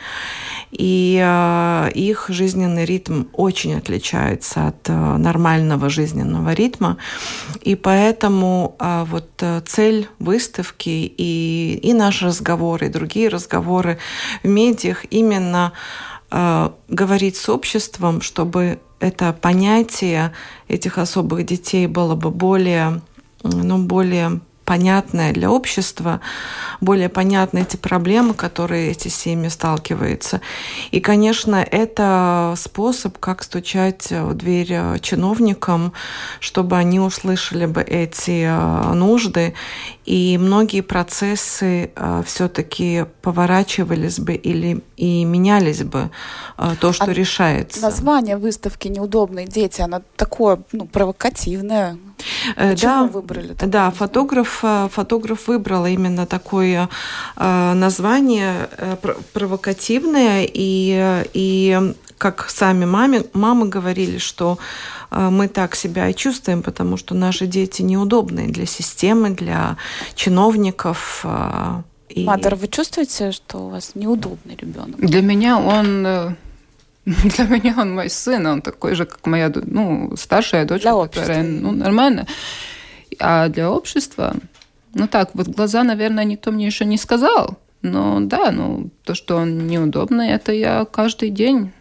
и 0.71 1.21
э, 1.21 1.91
их 1.93 2.27
жизненный 2.29 2.85
ритм 2.85 3.25
очень 3.33 3.75
отличается 3.77 4.69
от 4.69 4.89
э, 4.89 4.93
нормального 4.93 5.91
жизненного 5.91 6.53
ритма, 6.53 6.99
и 7.61 7.75
поэтому 7.75 8.77
э, 8.79 9.05
вот 9.09 9.29
э, 9.41 9.61
цель 9.67 10.09
выставки 10.21 10.89
и, 10.89 11.81
и 11.83 11.93
наш 11.93 12.23
разговор, 12.23 12.85
и 12.85 12.89
другие 12.89 13.29
разговоры 13.29 13.99
в 14.45 14.49
медиах 14.49 15.05
именно 15.11 15.73
э, 16.31 16.71
говорить 16.89 17.37
с 17.37 17.49
обществом, 17.49 18.21
чтобы 18.21 18.79
это 19.01 19.33
понятие 19.33 20.33
этих 20.69 20.97
особых 20.97 21.45
детей 21.45 21.89
было 21.89 22.15
бы 22.15 22.31
более 22.31 23.03
ну, 23.43 23.79
более 23.79 24.41
понятное 24.65 25.33
для 25.33 25.51
общества, 25.51 26.21
более 26.81 27.09
понятны 27.09 27.61
эти 27.61 27.77
проблемы, 27.77 28.35
которые 28.35 28.91
эти 28.91 29.09
семьи 29.09 29.49
сталкиваются. 29.49 30.41
И, 30.91 31.01
конечно, 31.01 31.57
это 31.57 32.55
способ, 32.57 33.19
как 33.19 33.43
стучать 33.43 34.11
в 34.11 34.35
дверь 34.35 35.01
чиновникам, 35.01 35.93
чтобы 36.41 36.77
они 36.77 37.01
услышали 37.01 37.67
бы 37.67 37.83
эти 37.83 38.45
э, 38.47 38.93
нужды, 38.95 39.55
и 40.05 40.37
многие 40.39 40.81
процессы 40.81 41.93
э, 41.95 42.23
все-таки 42.27 43.07
поворачивались 43.23 44.19
бы 44.19 44.35
или 44.35 44.83
и 44.97 45.25
менялись 45.25 45.83
бы 45.85 46.11
э, 46.59 46.71
то, 46.81 46.93
что 46.93 47.05
а 47.05 47.13
решается. 47.13 47.81
Название 47.81 48.37
выставки 48.37 48.89
«Неудобные 48.89 49.47
дети», 49.47 49.81
оно 49.81 50.03
такое 50.17 50.61
ну, 50.73 50.87
провокативное. 50.87 51.99
Почему 52.57 52.77
да, 52.77 53.05
выбрали? 53.05 53.57
Да, 53.61 53.91
фотограф, 53.91 54.61
э, 54.63 54.89
фотограф 54.91 55.49
выбрал 55.49 55.87
именно 55.87 56.27
такое 56.27 56.89
э, 57.37 57.73
название 57.75 58.69
э, 58.77 58.97
провокативное, 59.33 60.47
и, 60.53 61.25
и 61.33 61.95
как 62.23 62.49
сами 62.49 62.85
маме, 62.85 63.25
мамы 63.33 63.69
говорили, 63.69 64.19
что 64.19 64.59
мы 65.11 65.49
так 65.49 65.75
себя 65.75 66.09
и 66.09 66.15
чувствуем, 66.15 66.63
потому 66.63 66.97
что 66.97 67.17
наши 67.17 67.49
дети 67.49 67.83
неудобные 67.83 68.47
для 68.47 68.65
системы, 68.65 69.31
для 69.31 69.77
чиновников. 70.15 71.27
И... 72.09 72.25
Мадер, 72.25 72.55
вы 72.55 72.69
чувствуете, 72.69 73.33
что 73.33 73.67
у 73.67 73.69
вас 73.71 73.97
неудобный 73.97 74.57
ребенок? 74.57 75.01
Для 75.01 75.21
меня 75.21 75.59
он 75.59 76.37
Для 77.05 77.45
меня 77.47 77.75
он 77.79 77.95
мой 77.95 78.09
сын, 78.09 78.47
он 78.47 78.63
такой 78.63 78.95
же, 78.95 79.05
как 79.05 79.27
моя 79.27 79.53
ну, 79.55 80.13
старшая 80.17 80.65
дочь, 80.65 80.83
для 80.83 80.93
которая 80.93 81.43
ну, 81.43 81.73
нормально. 81.73 82.27
А 83.19 83.49
для 83.49 83.69
общества, 83.71 84.37
ну 84.95 85.09
так, 85.09 85.31
вот 85.35 85.49
глаза, 85.49 85.83
наверное, 85.83 86.25
никто 86.25 86.53
мне 86.53 86.67
еще 86.67 86.85
не 86.85 86.99
сказал. 86.99 87.59
Но 87.83 88.21
да, 88.21 88.53
ну 88.53 88.91
то, 89.03 89.15
что 89.15 89.37
он 89.37 89.67
неудобный, 89.67 90.29
это 90.29 90.53
я 90.53 90.85
каждый 90.85 91.31
день 91.31 91.73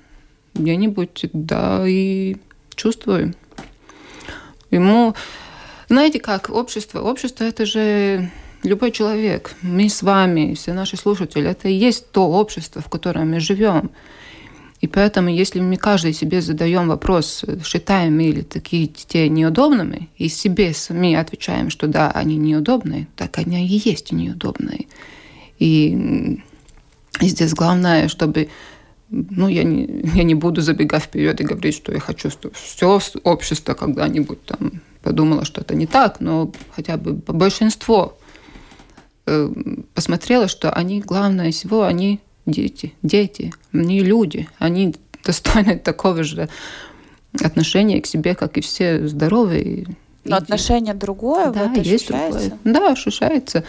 где-нибудь, 0.53 1.25
да, 1.33 1.83
и 1.87 2.37
чувствую. 2.75 3.33
Ему, 4.69 5.15
знаете 5.89 6.19
как, 6.19 6.49
общество, 6.49 7.01
общество 7.01 7.43
это 7.43 7.65
же 7.65 8.31
любой 8.63 8.91
человек. 8.91 9.55
Мы 9.61 9.89
с 9.89 10.01
вами, 10.01 10.53
все 10.53 10.73
наши 10.73 10.97
слушатели, 10.97 11.49
это 11.49 11.67
и 11.67 11.73
есть 11.73 12.11
то 12.11 12.29
общество, 12.29 12.81
в 12.81 12.89
котором 12.89 13.31
мы 13.31 13.39
живем. 13.39 13.91
И 14.79 14.87
поэтому, 14.87 15.29
если 15.29 15.59
мы 15.59 15.77
каждый 15.77 16.11
себе 16.11 16.41
задаем 16.41 16.87
вопрос, 16.87 17.45
считаем 17.63 18.17
мы 18.17 18.23
ли 18.31 18.41
такие 18.41 18.87
детей 18.87 19.29
неудобными, 19.29 20.09
и 20.17 20.27
себе 20.27 20.73
сами 20.73 21.13
отвечаем, 21.13 21.69
что 21.69 21.87
да, 21.87 22.09
они 22.09 22.37
неудобные, 22.37 23.07
так 23.15 23.37
они 23.37 23.67
и 23.67 23.81
есть 23.85 24.11
неудобные. 24.11 24.87
И, 25.59 26.39
и 27.19 27.27
здесь 27.27 27.53
главное, 27.53 28.07
чтобы 28.07 28.49
ну, 29.11 29.47
я 29.47 29.63
не, 29.63 30.01
я 30.15 30.23
не 30.23 30.35
буду 30.35 30.61
забегать 30.61 31.03
вперед 31.03 31.39
и 31.41 31.43
говорить, 31.43 31.75
что 31.75 31.91
я 31.91 31.99
хочу, 31.99 32.29
чтобы 32.29 32.55
все 32.55 32.99
общество 33.23 33.73
когда-нибудь 33.73 34.43
там 34.45 34.81
подумало, 35.03 35.45
что 35.45 35.61
это 35.61 35.75
не 35.75 35.87
так, 35.87 36.19
но 36.19 36.51
хотя 36.75 36.97
бы 36.97 37.13
большинство 37.13 38.17
э, 39.25 39.49
посмотрело, 39.93 40.47
что 40.47 40.71
они, 40.71 41.01
главное 41.01 41.51
всего, 41.51 41.83
они 41.83 42.19
дети, 42.45 42.93
дети, 43.01 43.53
они 43.73 44.01
люди, 44.01 44.47
они 44.59 44.95
достойны 45.25 45.77
такого 45.77 46.23
же 46.23 46.49
отношения 47.41 48.01
к 48.01 48.07
себе, 48.07 48.35
как 48.35 48.57
и 48.57 48.61
все 48.61 49.07
здоровые. 49.07 49.87
Но 50.23 50.37
отношение 50.37 50.93
другое, 50.93 51.51
да, 51.51 51.67
вот 51.67 51.77
есть 51.77 52.09
ощущается? 52.09 52.49
Другое. 52.49 52.59
Да, 52.63 52.91
ощущается. 52.91 53.63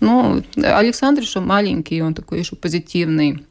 Ну, 0.00 0.42
Александр 0.56 1.22
еще 1.22 1.40
маленький, 1.40 2.02
он 2.02 2.14
такой 2.14 2.40
еще 2.40 2.56
позитивный. 2.56 3.44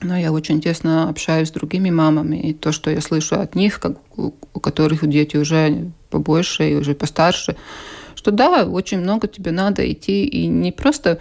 Но 0.00 0.18
я 0.18 0.32
очень 0.32 0.60
тесно 0.60 1.08
общаюсь 1.08 1.48
с 1.48 1.52
другими 1.52 1.90
мамами, 1.90 2.36
и 2.36 2.52
то, 2.52 2.72
что 2.72 2.90
я 2.90 3.00
слышу 3.00 3.40
от 3.40 3.54
них, 3.54 3.80
как, 3.80 3.98
у 4.16 4.60
которых 4.60 5.08
дети 5.08 5.36
уже 5.36 5.90
побольше 6.10 6.70
и 6.70 6.74
уже 6.74 6.94
постарше, 6.94 7.56
что 8.14 8.30
да, 8.30 8.64
очень 8.66 8.98
много 8.98 9.28
тебе 9.28 9.50
надо 9.50 9.90
идти, 9.90 10.24
и 10.24 10.46
не 10.46 10.72
просто 10.72 11.20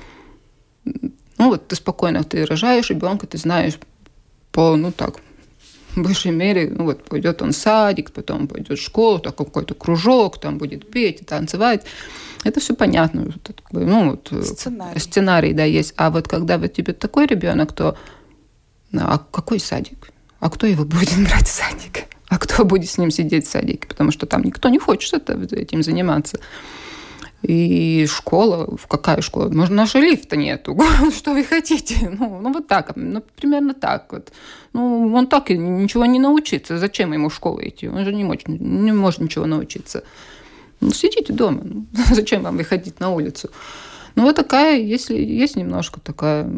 ну 1.37 1.49
вот 1.49 1.67
ты 1.67 1.75
спокойно, 1.75 2.23
ты 2.23 2.45
рожаешь 2.45 2.89
ребенка, 2.89 3.27
ты 3.27 3.37
знаешь 3.37 3.77
по, 4.51 4.75
ну 4.75 4.91
так, 4.91 5.17
в 5.95 6.01
большей 6.01 6.31
мере, 6.31 6.69
ну 6.69 6.85
вот 6.85 7.03
пойдет 7.03 7.41
он 7.41 7.51
в 7.51 7.55
садик, 7.55 8.11
потом 8.11 8.47
пойдет 8.47 8.79
в 8.79 8.81
школу, 8.81 9.19
так 9.19 9.35
какой-то 9.35 9.73
кружок, 9.73 10.39
там 10.39 10.57
будет 10.57 10.89
петь, 10.89 11.25
танцевать. 11.25 11.85
Это 12.43 12.59
все 12.59 12.75
понятно. 12.75 13.33
Ну, 13.71 14.11
вот, 14.11 14.31
э, 14.31 14.41
сценарий. 14.41 14.99
сценарий, 14.99 15.53
да, 15.53 15.63
есть. 15.63 15.93
А 15.95 16.09
вот 16.09 16.27
когда 16.27 16.57
вот 16.57 16.73
тебе 16.73 16.91
такой 16.91 17.25
ребенок, 17.25 17.71
то 17.71 17.97
а 19.01 19.17
какой 19.17 19.59
садик? 19.59 20.09
А 20.39 20.49
кто 20.49 20.67
его 20.67 20.85
будет 20.85 21.17
брать 21.27 21.47
в 21.47 21.51
садик? 21.51 22.05
А 22.27 22.37
кто 22.37 22.65
будет 22.65 22.89
с 22.89 22.97
ним 22.97 23.11
сидеть 23.11 23.47
в 23.47 23.51
садике? 23.51 23.87
Потому 23.87 24.11
что 24.11 24.25
там 24.25 24.43
никто 24.43 24.69
не 24.69 24.79
хочет 24.79 25.29
этим 25.29 25.83
заниматься. 25.83 26.39
И 27.43 28.07
школа, 28.07 28.75
в 28.77 28.87
какая 28.87 29.21
школа? 29.21 29.49
Может, 29.49 29.73
нашего 29.73 30.01
лифта 30.01 30.37
нету. 30.37 30.77
Что 31.15 31.33
вы 31.33 31.43
хотите? 31.43 32.09
Ну, 32.17 32.39
ну 32.41 32.53
вот 32.53 32.67
так, 32.67 32.93
ну, 32.95 33.21
примерно 33.35 33.73
так 33.73 34.11
вот. 34.11 34.31
Ну, 34.71 35.13
он 35.13 35.27
так 35.27 35.51
и 35.51 35.57
ничего 35.57 36.05
не 36.05 36.19
научится. 36.19 36.77
Зачем 36.77 37.13
ему 37.13 37.29
в 37.29 37.35
школу 37.35 37.59
идти? 37.61 37.89
Он 37.89 38.05
же 38.05 38.13
не 38.13 38.23
может, 38.23 38.47
не 38.47 38.93
может 38.93 39.19
ничего 39.19 39.45
научиться. 39.45 40.03
Ну, 40.79 40.91
сидите 40.91 41.33
дома. 41.33 41.61
Ну, 41.63 41.85
зачем 42.15 42.43
вам 42.43 42.57
выходить 42.57 42.99
на 42.99 43.09
улицу? 43.09 43.49
Ну, 44.15 44.23
вот 44.23 44.35
такая, 44.35 44.79
если 44.79 45.15
есть 45.15 45.55
немножко 45.57 45.99
такая 45.99 46.49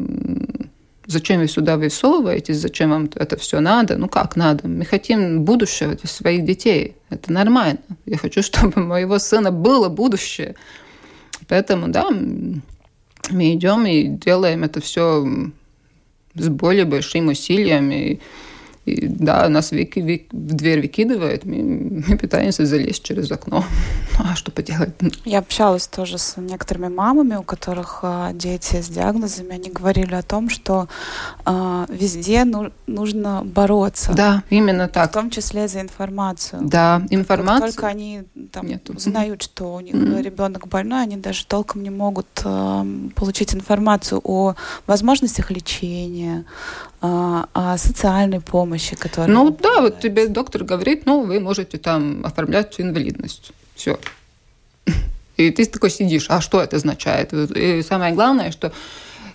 зачем 1.08 1.40
вы 1.40 1.48
сюда 1.48 1.78
высовываетесь, 1.78 2.58
зачем 2.58 2.90
вам 2.90 3.10
это 3.16 3.38
все 3.38 3.60
надо, 3.60 3.98
ну 3.98 4.08
как 4.08 4.36
надо, 4.36 4.68
мы 4.68 4.86
хотим 4.86 5.44
будущего 5.44 5.98
своих 6.04 6.46
детей, 6.46 6.96
это 7.10 7.32
нормально, 7.32 7.80
я 8.06 8.18
хочу, 8.18 8.42
чтобы 8.44 8.82
у 8.82 8.86
моего 8.86 9.20
сына 9.20 9.52
было 9.52 9.90
будущее, 9.90 10.56
поэтому, 11.48 11.88
да, 11.90 12.10
мы 12.10 13.54
идем 13.54 13.86
и 13.86 14.04
делаем 14.04 14.64
это 14.64 14.82
все 14.82 15.26
с 16.36 16.50
более 16.50 16.86
большим 16.86 17.28
усилием, 17.28 17.92
и 17.92 18.20
и, 18.86 19.08
да, 19.08 19.50
нас 19.50 19.72
вики, 19.72 20.00
вик, 20.00 20.32
в 20.32 20.54
дверь 20.54 20.82
выкидывает, 20.82 21.44
мы, 21.44 22.04
мы 22.08 22.18
пытаемся 22.18 22.66
залезть 22.66 23.04
через 23.04 23.32
окно. 23.32 23.64
А 24.18 24.34
что 24.36 24.52
поделать? 24.52 24.94
Я 25.26 25.40
общалась 25.40 25.88
тоже 25.88 26.18
с 26.18 26.38
некоторыми 26.38 26.88
мамами, 26.88 27.36
у 27.36 27.44
которых 27.44 28.00
э, 28.04 28.32
дети 28.34 28.82
с 28.82 28.88
диагнозами. 28.88 29.56
Они 29.56 29.70
говорили 29.70 30.16
о 30.16 30.22
том, 30.22 30.50
что 30.50 30.88
э, 31.46 31.86
везде 31.90 32.46
ну, 32.46 32.72
нужно 32.88 33.42
бороться. 33.44 34.14
Да, 34.14 34.44
именно 34.50 34.88
так. 34.88 35.10
В 35.10 35.14
том 35.14 35.30
числе 35.30 35.68
за 35.68 35.82
информацию. 35.82 36.62
Да, 36.64 37.02
информация. 37.10 37.68
Как 37.68 37.76
только 37.76 37.88
они 37.88 38.24
там, 38.54 38.68
Нету. 38.68 38.94
узнают, 38.94 39.42
что 39.42 39.76
у 39.76 39.80
них 39.82 39.96
mm-hmm. 39.96 40.22
ребенок 40.22 40.68
больной, 40.70 41.04
они 41.04 41.18
даже 41.18 41.46
толком 41.46 41.84
не 41.84 41.90
могут 41.90 42.28
э, 42.46 42.86
получить 43.16 43.54
информацию 43.54 44.22
о 44.24 44.56
возможностях 44.88 45.52
лечения, 45.52 46.46
а, 47.08 47.48
о 47.54 47.78
социальной 47.78 48.40
помощи, 48.40 48.75
которая... 48.96 49.34
Ну 49.34 49.50
да, 49.52 49.82
вот 49.82 50.00
тебе 50.00 50.28
доктор 50.28 50.64
говорит, 50.64 51.06
ну 51.06 51.24
вы 51.24 51.40
можете 51.40 51.78
там 51.78 52.26
оформлять 52.26 52.80
инвалидность. 52.80 53.52
Все. 53.76 54.00
И 55.38 55.52
ты 55.52 55.66
такой 55.66 55.90
сидишь, 55.90 56.28
а 56.30 56.42
что 56.42 56.62
это 56.62 56.78
означает? 56.78 57.34
И 57.34 57.82
самое 57.82 58.14
главное, 58.14 58.52
что 58.52 58.72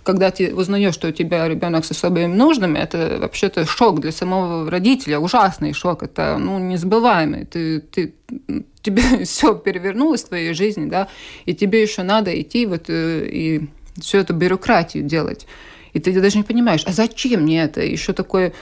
когда 0.03 0.31
ты 0.31 0.53
узнаешь, 0.53 0.93
что 0.93 1.09
у 1.09 1.11
тебя 1.11 1.47
ребенок 1.47 1.85
с 1.85 1.91
особыми 1.91 2.25
нуждами, 2.25 2.79
это 2.79 3.17
вообще-то 3.19 3.65
шок 3.65 3.99
для 3.99 4.11
самого 4.11 4.69
родителя, 4.69 5.19
ужасный 5.19 5.73
шок, 5.73 6.03
это 6.03 6.37
ну, 6.39 6.59
незабываемый. 6.59 7.45
Ты, 7.45 7.81
ты, 7.81 8.13
тебе 8.81 9.25
все 9.25 9.53
перевернулось 9.55 10.23
в 10.23 10.29
твоей 10.29 10.53
жизни, 10.53 10.89
да, 10.89 11.07
и 11.45 11.53
тебе 11.53 11.81
еще 11.81 12.03
надо 12.03 12.39
идти 12.39 12.65
вот 12.65 12.85
э, 12.89 13.27
и 13.27 13.69
всю 13.99 14.17
эту 14.17 14.33
бюрократию 14.33 15.03
делать. 15.03 15.45
И 15.93 15.99
ты 15.99 16.19
даже 16.19 16.37
не 16.37 16.43
понимаешь, 16.43 16.83
а 16.85 16.93
зачем 16.93 17.41
мне 17.41 17.63
это? 17.63 17.81
Еще 17.81 18.13
такое 18.13 18.53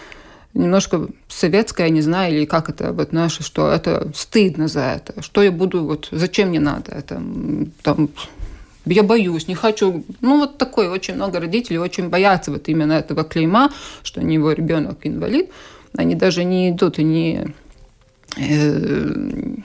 немножко 0.54 1.08
советское, 1.28 1.90
не 1.90 2.02
знаю, 2.02 2.36
или 2.36 2.46
как 2.46 2.70
это 2.70 2.92
вот 2.92 3.12
наше, 3.12 3.44
что 3.44 3.72
это 3.72 4.12
стыдно 4.16 4.68
за 4.68 4.82
это. 4.82 5.22
Что 5.22 5.44
я 5.44 5.52
буду, 5.52 5.86
вот 5.86 6.10
зачем 6.12 6.50
мне 6.50 6.60
надо 6.60 6.92
это? 6.92 7.22
Там, 7.84 8.10
я 8.86 9.04
боюсь, 9.04 9.48
не 9.48 9.56
хочу. 9.56 10.04
Ну, 10.22 10.40
вот 10.40 10.58
такое, 10.58 10.90
очень 10.90 11.16
много 11.16 11.40
родителей 11.40 11.78
очень 11.78 12.10
боятся 12.10 12.52
вот 12.52 12.68
именно 12.68 12.94
этого 12.94 13.24
клейма, 13.24 13.72
что 14.04 14.22
у 14.22 14.24
него 14.24 14.52
ребенок 14.52 15.00
инвалид. 15.04 15.50
Они 15.96 16.16
даже 16.16 16.44
не 16.44 16.70
идут 16.70 17.00
и 17.00 17.04
не, 17.04 17.54
э, 18.38 19.56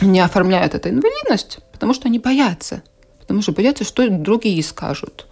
не 0.00 0.20
оформляют 0.20 0.74
эту 0.74 0.88
инвалидность, 0.88 1.58
потому 1.72 1.94
что 1.94 2.08
они 2.08 2.18
боятся. 2.18 2.82
Потому 3.20 3.42
что 3.42 3.52
боятся, 3.52 3.84
что 3.84 4.08
другие 4.08 4.62
скажут 4.62 5.26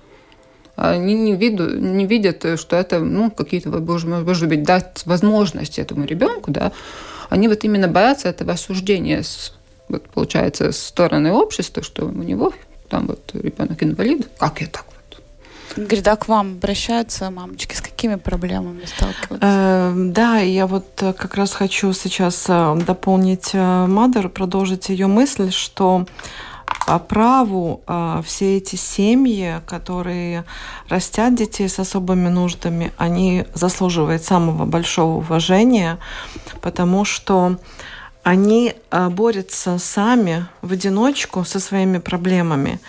они 0.80 1.14
не, 1.14 1.34
виду, 1.34 1.76
не 1.78 2.06
видят, 2.06 2.58
что 2.58 2.76
это, 2.76 3.00
ну, 3.00 3.30
какие-то, 3.30 3.70
может 3.70 4.48
быть, 4.48 4.62
дать 4.62 5.02
возможность 5.04 5.78
этому 5.78 6.04
ребенку, 6.04 6.50
да, 6.50 6.72
они 7.28 7.48
вот 7.48 7.64
именно 7.64 7.88
боятся 7.88 8.28
этого 8.28 8.52
осуждения, 8.52 9.22
с, 9.22 9.52
вот, 9.88 10.02
получается, 10.08 10.72
с 10.72 10.78
стороны 10.78 11.32
общества, 11.32 11.82
что 11.82 12.06
у 12.06 12.22
него 12.22 12.52
там 12.88 13.06
вот 13.06 13.30
ребенок 13.34 13.82
инвалид, 13.82 14.28
как 14.38 14.60
я 14.60 14.66
так 14.66 14.84
вот. 14.86 15.22
Говорит, 15.76 16.08
а 16.08 16.16
к 16.16 16.26
вам 16.26 16.54
обращаются 16.54 17.30
мамочки, 17.30 17.74
с 17.74 17.80
какими 17.80 18.16
проблемами 18.16 18.84
сталкиваются? 18.86 19.38
Э, 19.40 19.92
да, 19.94 20.38
я 20.38 20.66
вот 20.66 20.86
как 20.96 21.34
раз 21.36 21.52
хочу 21.52 21.92
сейчас 21.92 22.46
э, 22.48 22.80
дополнить 22.84 23.50
э, 23.52 23.86
Мадер, 23.86 24.28
продолжить 24.28 24.88
ее 24.88 25.06
мысль, 25.06 25.52
что 25.52 26.06
по 26.90 26.98
праву 26.98 27.82
а, 27.86 28.20
все 28.22 28.56
эти 28.56 28.74
семьи, 28.76 29.60
которые 29.66 30.44
растят 30.88 31.34
детей 31.34 31.68
с 31.68 31.78
особыми 31.78 32.28
нуждами, 32.28 32.92
они 32.96 33.44
заслуживают 33.54 34.24
самого 34.24 34.64
большого 34.64 35.18
уважения, 35.18 35.98
потому 36.60 37.04
что 37.04 37.58
они 38.22 38.74
а, 38.90 39.08
борются 39.08 39.78
сами 39.78 40.46
в 40.62 40.72
одиночку 40.72 41.44
со 41.44 41.60
своими 41.60 41.98
проблемами. 41.98 42.80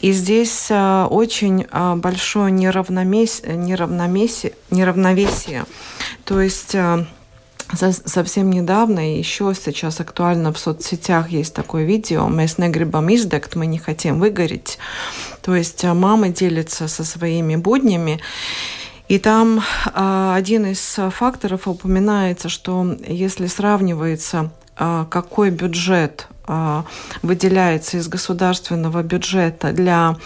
И 0.00 0.12
здесь 0.12 0.66
а, 0.70 1.06
очень 1.06 1.66
большое 1.96 2.50
неравномесие, 2.50 3.56
неравномесие, 3.56 4.54
неравновесие. 4.70 5.64
То 6.24 6.40
есть 6.40 6.74
Совсем 7.74 8.50
недавно 8.50 9.14
и 9.14 9.18
еще 9.18 9.52
сейчас 9.54 10.00
актуально 10.00 10.52
в 10.54 10.58
соцсетях 10.58 11.28
есть 11.28 11.52
такое 11.52 11.84
видео 11.84 12.26
«Мы 12.26 12.48
не 12.56 12.68
грибам 12.68 13.12
издект», 13.14 13.56
мы 13.56 13.66
не 13.66 13.78
хотим 13.78 14.20
выгореть. 14.20 14.78
То 15.42 15.54
есть 15.54 15.84
а, 15.84 15.92
мамы 15.92 16.30
делятся 16.30 16.88
со 16.88 17.04
своими 17.04 17.56
буднями, 17.56 18.20
и 19.08 19.18
там 19.18 19.60
а, 19.92 20.34
один 20.34 20.64
из 20.64 20.98
факторов 21.10 21.68
упоминается, 21.68 22.48
что 22.48 22.96
если 23.06 23.46
сравнивается, 23.46 24.50
а, 24.76 25.04
какой 25.04 25.50
бюджет 25.50 26.26
выделяется 27.20 27.98
из 27.98 28.08
государственного 28.08 29.02
бюджета 29.02 29.72
для, 29.72 30.16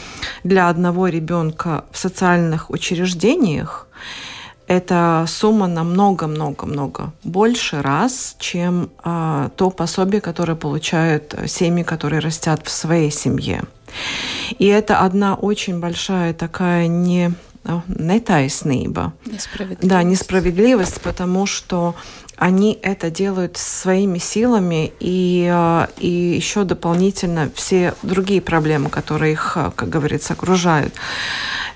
для 0.44 0.68
одного 0.68 1.08
ребенка 1.08 1.84
в 1.90 1.98
социальных 1.98 2.70
учреждениях, 2.70 3.88
эта 4.72 5.26
сумма 5.28 5.66
намного-много-много 5.66 7.12
больше 7.24 7.82
раз, 7.82 8.36
чем 8.38 8.88
а, 9.04 9.50
то 9.56 9.68
пособие, 9.68 10.22
которое 10.22 10.54
получают 10.54 11.34
семьи, 11.46 11.82
которые 11.82 12.20
растят 12.20 12.66
в 12.66 12.70
своей 12.70 13.10
семье. 13.10 13.64
И 14.58 14.66
это 14.66 15.00
одна 15.00 15.34
очень 15.34 15.78
большая 15.78 16.32
такая 16.32 16.86
не 16.86 17.34
нетайснība. 17.64 19.12
Несправедливость. 19.26 19.88
Да, 19.88 20.02
несправедливость, 20.02 21.00
потому 21.02 21.46
что 21.46 21.94
они 22.36 22.78
это 22.82 23.10
делают 23.10 23.56
своими 23.58 24.18
силами 24.18 24.92
и, 25.00 25.48
а, 25.52 25.88
и 25.98 26.08
еще 26.08 26.64
дополнительно 26.64 27.50
все 27.54 27.94
другие 28.02 28.40
проблемы, 28.40 28.88
которые 28.88 29.32
их, 29.32 29.58
как 29.76 29.88
говорится, 29.88 30.32
окружают. 30.32 30.94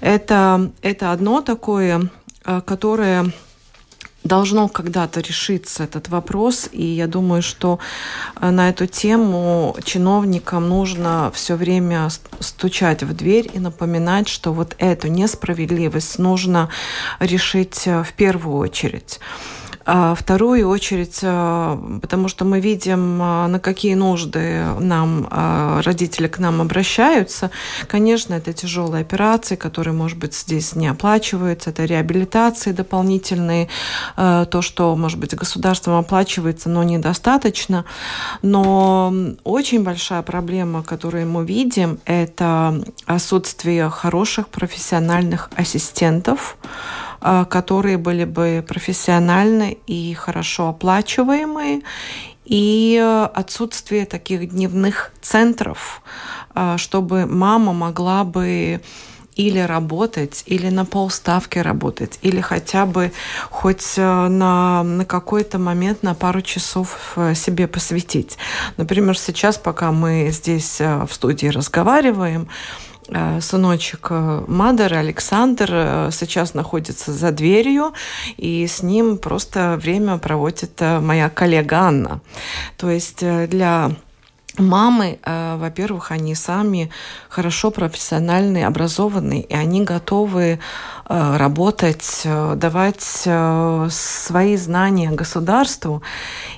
Это, 0.01 0.71
это 0.83 1.13
одно 1.13 1.43
такое 1.43 2.11
Э, 2.26 2.26
которое 2.65 3.33
должно 4.27 4.69
когда-то 4.69 5.21
решиться 5.21 5.85
этот 5.85 6.09
вопрос, 6.09 6.69
и 6.73 6.85
я 6.85 7.07
думаю, 7.07 7.43
что 7.43 7.79
э, 8.41 8.51
на 8.51 8.69
эту 8.69 8.87
тему 8.87 9.77
чиновникам 9.85 10.69
нужно 10.69 11.31
все 11.35 11.55
время 11.55 12.09
стучать 12.41 13.03
в 13.03 13.15
дверь 13.15 13.51
и 13.55 13.59
напоминать, 13.59 14.29
что 14.29 14.53
вот 14.53 14.75
эту 14.79 15.09
несправедливость 15.09 16.19
нужно 16.19 16.69
решить 17.21 17.87
э, 17.87 18.03
в 18.03 18.13
первую 18.13 18.59
очередь. 18.59 19.21
А 19.89 20.17
вторую 20.17 20.69
очередь, 20.69 21.21
а, 21.23 21.81
потому 22.03 22.27
что 22.27 22.45
мы 22.45 22.59
видим, 22.59 23.21
а, 23.23 23.47
на 23.47 23.61
какие 23.61 23.95
нужды 23.95 24.65
нам 24.81 25.29
родители 25.31 26.27
к 26.27 26.39
нам 26.39 26.61
обращаются. 26.61 27.51
Конечно, 27.87 28.35
это 28.35 28.53
тяжелые 28.53 29.03
операции, 29.03 29.55
которые, 29.55 29.95
может 29.95 30.19
быть, 30.19 30.35
здесь 30.35 30.75
не 30.75 30.89
оплачиваются, 30.89 31.71
это 31.71 31.85
реабилитации 31.85 32.73
дополнительные, 32.73 33.69
то, 34.17 34.61
что, 34.61 34.97
может 34.97 35.19
быть, 35.19 35.35
государством 35.35 35.99
оплачивается, 35.99 36.69
но 36.69 36.83
недостаточно. 36.83 37.85
Но 38.43 39.15
очень 39.45 39.85
большая 39.85 40.23
проблема, 40.23 40.83
которую 40.83 41.29
мы 41.29 41.45
видим, 41.45 41.99
это 42.05 42.83
отсутствие 43.07 43.89
хороших 43.91 44.49
профессиональных 44.49 45.51
ассистентов, 45.57 46.57
которые 47.21 47.99
были 47.99 48.25
бы 48.25 48.65
профессиональны 48.67 49.79
и 49.87 50.15
хорошо 50.15 50.69
оплачиваемые, 50.69 51.83
и 52.47 52.99
э, 53.03 53.25
отсутствие 53.35 54.07
таких 54.07 54.51
дневных 54.51 55.13
центров, 55.21 56.01
а, 56.55 56.79
чтобы 56.79 57.27
мама 57.27 57.73
могла 57.73 58.25
бы 58.25 58.81
или 59.35 59.59
работать, 59.59 60.45
или 60.47 60.71
на 60.71 60.87
полставки 60.87 61.59
работать, 61.59 62.19
или 62.23 62.41
хотя 62.41 62.87
бы 62.87 63.13
хоть 63.51 63.95
э, 63.99 64.29
на, 64.29 64.83
на 64.83 65.05
какой-то 65.05 65.59
момент, 65.59 66.03
на 66.03 66.15
пару 66.15 66.41
часов 66.41 67.13
э, 67.17 67.35
себе 67.35 67.67
посвятить. 67.67 68.39
Например, 68.77 69.19
сейчас, 69.19 69.59
пока 69.59 69.91
мы 69.91 70.29
здесь 70.31 70.79
в 70.81 71.09
студии 71.11 71.49
разговариваем, 71.49 72.49
сыночек 73.41 74.09
э, 74.11 74.45
Мадер, 74.47 74.95
Александр, 74.95 75.69
э, 75.71 76.11
сейчас 76.13 76.55
находится 76.55 77.13
за 77.13 77.31
дверью, 77.31 77.93
и 78.37 78.67
с 78.67 78.83
ним 78.83 79.19
просто 79.19 79.79
время 79.81 80.19
проводит 80.19 80.81
моя 80.81 81.29
коллега 81.31 81.77
Анна. 81.77 82.21
То 82.77 82.91
есть 82.91 83.19
для 83.21 83.93
мамы, 84.59 85.19
э, 85.23 85.57
во-первых, 85.59 86.13
они 86.13 86.35
сами 86.35 86.91
хорошо 87.29 87.71
профессиональные, 87.71 88.67
образованные, 88.67 89.43
и 89.43 89.55
они 89.55 89.83
готовы 89.83 90.59
э, 91.09 91.37
работать, 91.37 92.23
э, 92.25 92.55
давать 92.57 93.03
свои 93.03 94.57
знания 94.57 95.11
государству. 95.11 96.03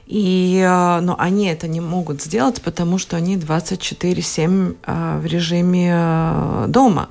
И, 0.06 0.62
но 1.02 1.16
они 1.18 1.48
это 1.48 1.68
не 1.68 1.80
могут 1.80 2.22
сделать, 2.22 2.62
потому 2.62 2.98
что 2.98 3.16
они 3.16 3.36
24-7 3.36 4.76
в 5.20 5.26
режиме 5.26 6.66
дома. 6.68 7.08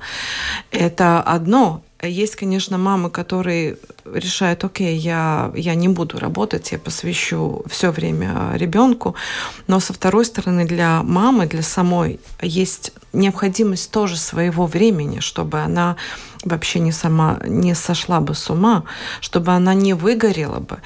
Это 0.70 1.22
одно. 1.22 1.82
Есть, 2.00 2.36
конечно, 2.36 2.78
мамы, 2.78 3.10
которые 3.10 3.76
решают, 4.04 4.62
окей, 4.62 4.96
я, 4.96 5.50
я 5.56 5.74
не 5.74 5.88
буду 5.88 6.20
работать, 6.20 6.70
я 6.70 6.78
посвящу 6.78 7.64
все 7.66 7.90
время 7.90 8.52
ребенку. 8.54 9.16
Но 9.66 9.80
со 9.80 9.92
второй 9.92 10.24
стороны, 10.24 10.64
для 10.64 11.02
мамы, 11.02 11.46
для 11.46 11.62
самой 11.62 12.20
есть 12.40 12.92
необходимость 13.12 13.90
тоже 13.90 14.16
своего 14.16 14.66
времени, 14.66 15.18
чтобы 15.18 15.58
она 15.58 15.96
вообще 16.44 16.80
не 16.80 16.92
сама 16.92 17.38
не 17.44 17.74
сошла 17.74 18.20
бы 18.20 18.34
с 18.34 18.50
ума, 18.50 18.84
чтобы 19.20 19.52
она 19.52 19.74
не 19.74 19.94
выгорела 19.94 20.60
бы. 20.60 20.78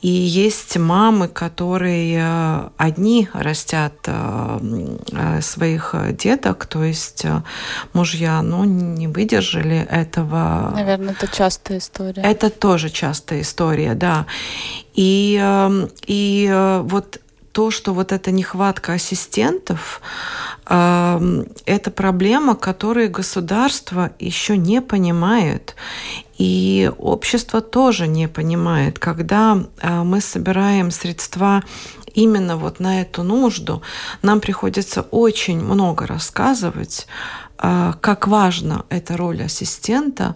И 0.00 0.08
есть 0.08 0.76
мамы, 0.76 1.28
которые 1.28 2.20
э, 2.20 2.68
одни 2.76 3.28
растят 3.32 3.94
э, 4.06 4.58
э, 5.12 5.40
своих 5.40 5.94
деток, 6.16 6.66
то 6.66 6.84
есть 6.84 7.24
мужья, 7.92 8.42
ну, 8.42 8.64
не 8.64 9.08
выдержали 9.08 9.86
этого. 9.90 10.72
Наверное, 10.74 11.14
это 11.14 11.28
частая 11.28 11.78
история. 11.78 12.22
Это 12.22 12.50
тоже 12.50 12.90
частая 12.90 13.40
история, 13.40 13.94
да. 13.94 14.26
И, 14.94 15.40
и 16.06 16.80
вот 16.84 17.21
то, 17.52 17.70
что 17.70 17.92
вот 17.92 18.12
эта 18.12 18.30
нехватка 18.30 18.94
ассистентов, 18.94 20.00
это 20.64 21.90
проблема, 21.94 22.54
которую 22.54 23.10
государство 23.10 24.10
еще 24.18 24.56
не 24.56 24.80
понимает. 24.80 25.76
И 26.38 26.90
общество 26.98 27.60
тоже 27.60 28.08
не 28.08 28.26
понимает. 28.26 28.98
Когда 28.98 29.58
а, 29.80 30.02
мы 30.02 30.20
собираем 30.20 30.90
средства 30.90 31.62
именно 32.14 32.56
вот 32.56 32.80
на 32.80 33.00
эту 33.02 33.22
нужду, 33.22 33.82
нам 34.22 34.40
приходится 34.40 35.02
очень 35.02 35.60
много 35.60 36.06
рассказывать, 36.06 37.06
а, 37.58 37.92
как 38.00 38.26
важна 38.26 38.84
эта 38.88 39.16
роль 39.16 39.42
ассистента, 39.42 40.34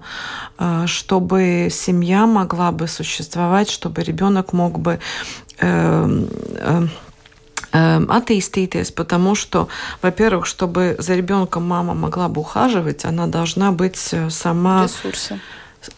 а, 0.58 0.86
чтобы 0.86 1.68
семья 1.72 2.26
могла 2.26 2.70
бы 2.70 2.86
существовать, 2.86 3.68
чтобы 3.68 4.02
ребенок 4.02 4.52
мог 4.52 4.78
бы 4.78 5.00
эм, 7.76 8.04
эм, 8.04 8.10
attīstīties, 8.10 8.92
потому 8.92 9.34
что, 9.34 9.68
во-первых, 10.02 10.46
чтобы 10.46 10.96
за 10.98 11.14
ребенком 11.14 11.66
мама 11.66 11.94
могла 11.94 12.28
бы 12.28 12.40
ухаживать, 12.40 13.04
она 13.04 13.26
должна 13.26 13.72
быть 13.72 14.08
э, 14.12 14.30
сама... 14.30 14.84
Ресурсы 14.84 15.40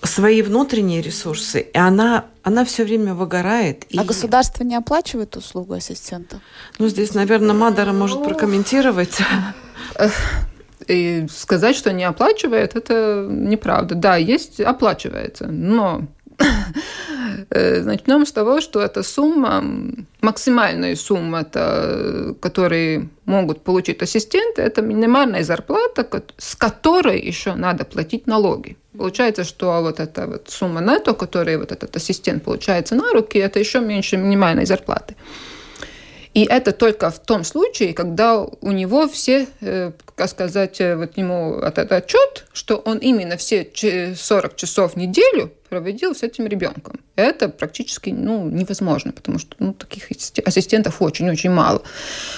свои 0.02 0.42
внутренние 0.42 1.00
ресурсы, 1.00 1.60
и 1.60 1.78
она, 1.78 2.26
она 2.42 2.64
все 2.64 2.84
время 2.84 3.14
выгорает. 3.14 3.86
А 3.96 4.02
и... 4.02 4.06
государство 4.06 4.64
не 4.64 4.76
оплачивает 4.76 5.36
услугу 5.36 5.74
ассистента? 5.74 6.40
Ну, 6.78 6.88
здесь, 6.88 7.14
наверное, 7.14 7.54
Мадара 7.54 7.92
может 7.92 8.22
прокомментировать. 8.22 9.18
И 10.86 11.26
сказать, 11.30 11.76
что 11.76 11.92
не 11.92 12.04
оплачивает, 12.04 12.76
это 12.76 13.26
неправда. 13.28 13.94
Да, 13.94 14.16
есть, 14.16 14.60
оплачивается, 14.60 15.46
но 15.46 16.02
начнем 17.50 18.24
с 18.26 18.32
того, 18.32 18.60
что 18.60 18.80
эта 18.80 19.02
сумма, 19.02 19.64
максимальная 20.20 20.96
сумма, 20.96 21.40
это, 21.40 22.34
которые 22.40 23.08
могут 23.24 23.62
получить 23.62 24.02
ассистенты, 24.02 24.62
это 24.62 24.82
минимальная 24.82 25.44
зарплата, 25.44 26.06
с 26.36 26.54
которой 26.54 27.20
еще 27.20 27.54
надо 27.54 27.84
платить 27.84 28.26
налоги. 28.26 28.76
Получается, 28.96 29.44
что 29.44 29.80
вот 29.82 30.00
эта 30.00 30.26
вот 30.26 30.50
сумма 30.50 30.80
нетто, 30.80 31.14
которую 31.14 31.60
вот 31.60 31.72
этот 31.72 31.96
ассистент 31.96 32.42
получается 32.44 32.94
на 32.94 33.12
руки, 33.12 33.38
это 33.38 33.60
еще 33.60 33.80
меньше 33.80 34.16
минимальной 34.16 34.66
зарплаты. 34.66 35.14
И 36.34 36.44
это 36.44 36.72
только 36.72 37.10
в 37.10 37.18
том 37.18 37.44
случае, 37.44 37.94
когда 37.94 38.40
у 38.40 38.72
него 38.72 39.08
все, 39.08 39.46
э, 39.60 39.92
как 40.14 40.28
сказать, 40.28 40.80
э, 40.80 40.96
вот 40.96 41.16
ему 41.16 41.56
этот 41.56 41.90
отчет, 41.92 42.46
что 42.52 42.76
он 42.76 42.98
именно 42.98 43.36
все 43.36 43.68
40 44.14 44.56
часов 44.56 44.92
в 44.92 44.96
неделю 44.96 45.52
проводил 45.68 46.14
с 46.14 46.22
этим 46.22 46.46
ребенком. 46.46 47.00
Это 47.16 47.48
практически 47.48 48.10
ну, 48.10 48.48
невозможно, 48.48 49.12
потому 49.12 49.38
что 49.38 49.56
ну, 49.58 49.72
таких 49.72 50.10
ассистентов 50.44 51.02
очень-очень 51.02 51.50
мало. 51.50 51.82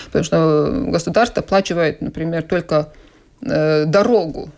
Потому 0.07 0.25
что 0.25 0.85
государство 0.89 1.43
оплачивает, 1.43 2.01
например, 2.01 2.43
только 2.43 2.93
э, 3.43 3.85
дорогу 3.87 4.51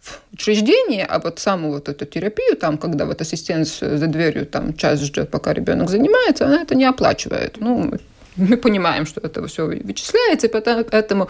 в 0.00 0.20
учреждение, 0.32 1.04
а 1.04 1.18
вот 1.18 1.38
саму 1.40 1.72
вот 1.72 1.88
эту 1.88 2.06
терапию, 2.06 2.56
там, 2.56 2.78
когда 2.78 3.06
вот 3.06 3.20
ассистент 3.20 3.66
за 3.66 4.06
дверью 4.06 4.46
там 4.46 4.74
час 4.74 5.00
ждет, 5.00 5.30
пока 5.30 5.52
ребенок 5.52 5.90
занимается, 5.90 6.46
она 6.46 6.62
это 6.62 6.74
не 6.74 6.84
оплачивает. 6.84 7.56
Ну, 7.58 7.92
мы 8.50 8.56
понимаем, 8.56 9.06
что 9.06 9.20
это 9.20 9.46
все 9.46 9.66
вычисляется, 9.66 10.46
и 10.46 10.50
поэтому 10.50 11.28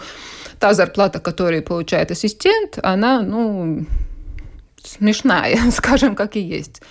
та 0.59 0.73
зарплата, 0.73 1.19
которую 1.19 1.63
получает 1.63 2.11
ассистент, 2.11 2.79
она, 2.83 3.21
ну, 3.21 3.85
смешная, 4.83 5.57
скажем, 5.71 6.15
как 6.15 6.35
и 6.35 6.39
есть. 6.39 6.81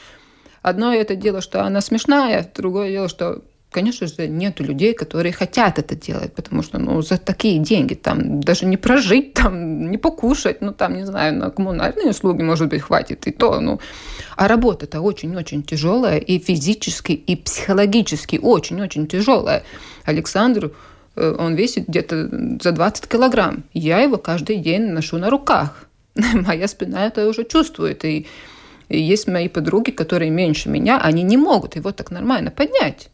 Одно 0.62 0.92
это 0.92 1.14
дело, 1.14 1.40
что 1.40 1.62
она 1.62 1.80
смешная, 1.80 2.50
другое 2.54 2.90
дело, 2.90 3.08
что 3.08 3.42
конечно 3.70 4.06
же, 4.06 4.26
нет 4.28 4.60
людей, 4.60 4.94
которые 4.94 5.32
хотят 5.32 5.78
это 5.78 5.94
делать, 5.94 6.32
потому 6.34 6.62
что, 6.62 6.78
ну, 6.78 7.02
за 7.02 7.18
такие 7.18 7.58
деньги 7.58 7.94
там 7.94 8.40
даже 8.40 8.64
не 8.64 8.78
прожить, 8.78 9.34
там, 9.34 9.90
не 9.90 9.98
покушать, 9.98 10.62
ну, 10.62 10.72
там, 10.72 10.96
не 10.96 11.04
знаю, 11.04 11.34
на 11.34 11.50
коммунальные 11.50 12.10
услуги, 12.10 12.42
может 12.42 12.68
быть, 12.68 12.80
хватит 12.80 13.26
и 13.26 13.32
то, 13.32 13.60
ну. 13.60 13.78
А 14.36 14.48
работа-то 14.48 15.02
очень-очень 15.02 15.62
тяжелая 15.62 16.16
и 16.16 16.38
физически, 16.38 17.12
и 17.12 17.36
психологически 17.36 18.40
очень-очень 18.42 19.06
тяжелая. 19.06 19.62
Александру 20.06 20.72
э, 21.16 21.36
он 21.38 21.54
весит 21.54 21.88
где-то 21.88 22.30
за 22.62 22.72
20 22.72 23.06
килограмм. 23.06 23.64
Я 23.74 24.00
его 24.00 24.16
каждый 24.16 24.56
день 24.56 24.82
ношу 24.92 25.18
на 25.18 25.28
руках. 25.28 25.88
Моя 26.14 26.68
спина 26.68 27.06
это 27.06 27.28
уже 27.28 27.44
чувствует. 27.44 28.04
И, 28.04 28.26
и 28.88 28.98
есть 28.98 29.26
мои 29.28 29.48
подруги, 29.48 29.90
которые 29.90 30.30
меньше 30.30 30.68
меня, 30.70 30.98
они 30.98 31.22
не 31.22 31.36
могут 31.36 31.76
его 31.76 31.92
так 31.92 32.10
нормально 32.10 32.50
поднять. 32.50 33.10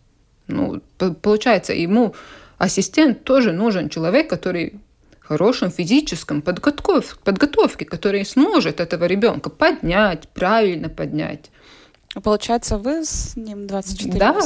Ну, 0.46 0.80
получается, 1.22 1.72
ему 1.72 2.14
ассистент 2.58 3.24
тоже 3.24 3.52
нужен 3.52 3.88
человек, 3.88 4.28
который 4.28 4.74
хорошем 5.20 5.70
физическом 5.70 6.42
подготов, 6.42 7.18
подготовке, 7.24 7.84
который 7.84 8.24
сможет 8.24 8.80
этого 8.80 9.06
ребенка 9.06 9.50
поднять, 9.50 10.28
правильно 10.28 10.88
поднять. 10.88 11.50
Получается, 12.20 12.76
вы 12.76 13.04
с 13.04 13.36
ним 13.36 13.66
24 13.66 14.18
Да, 14.18 14.36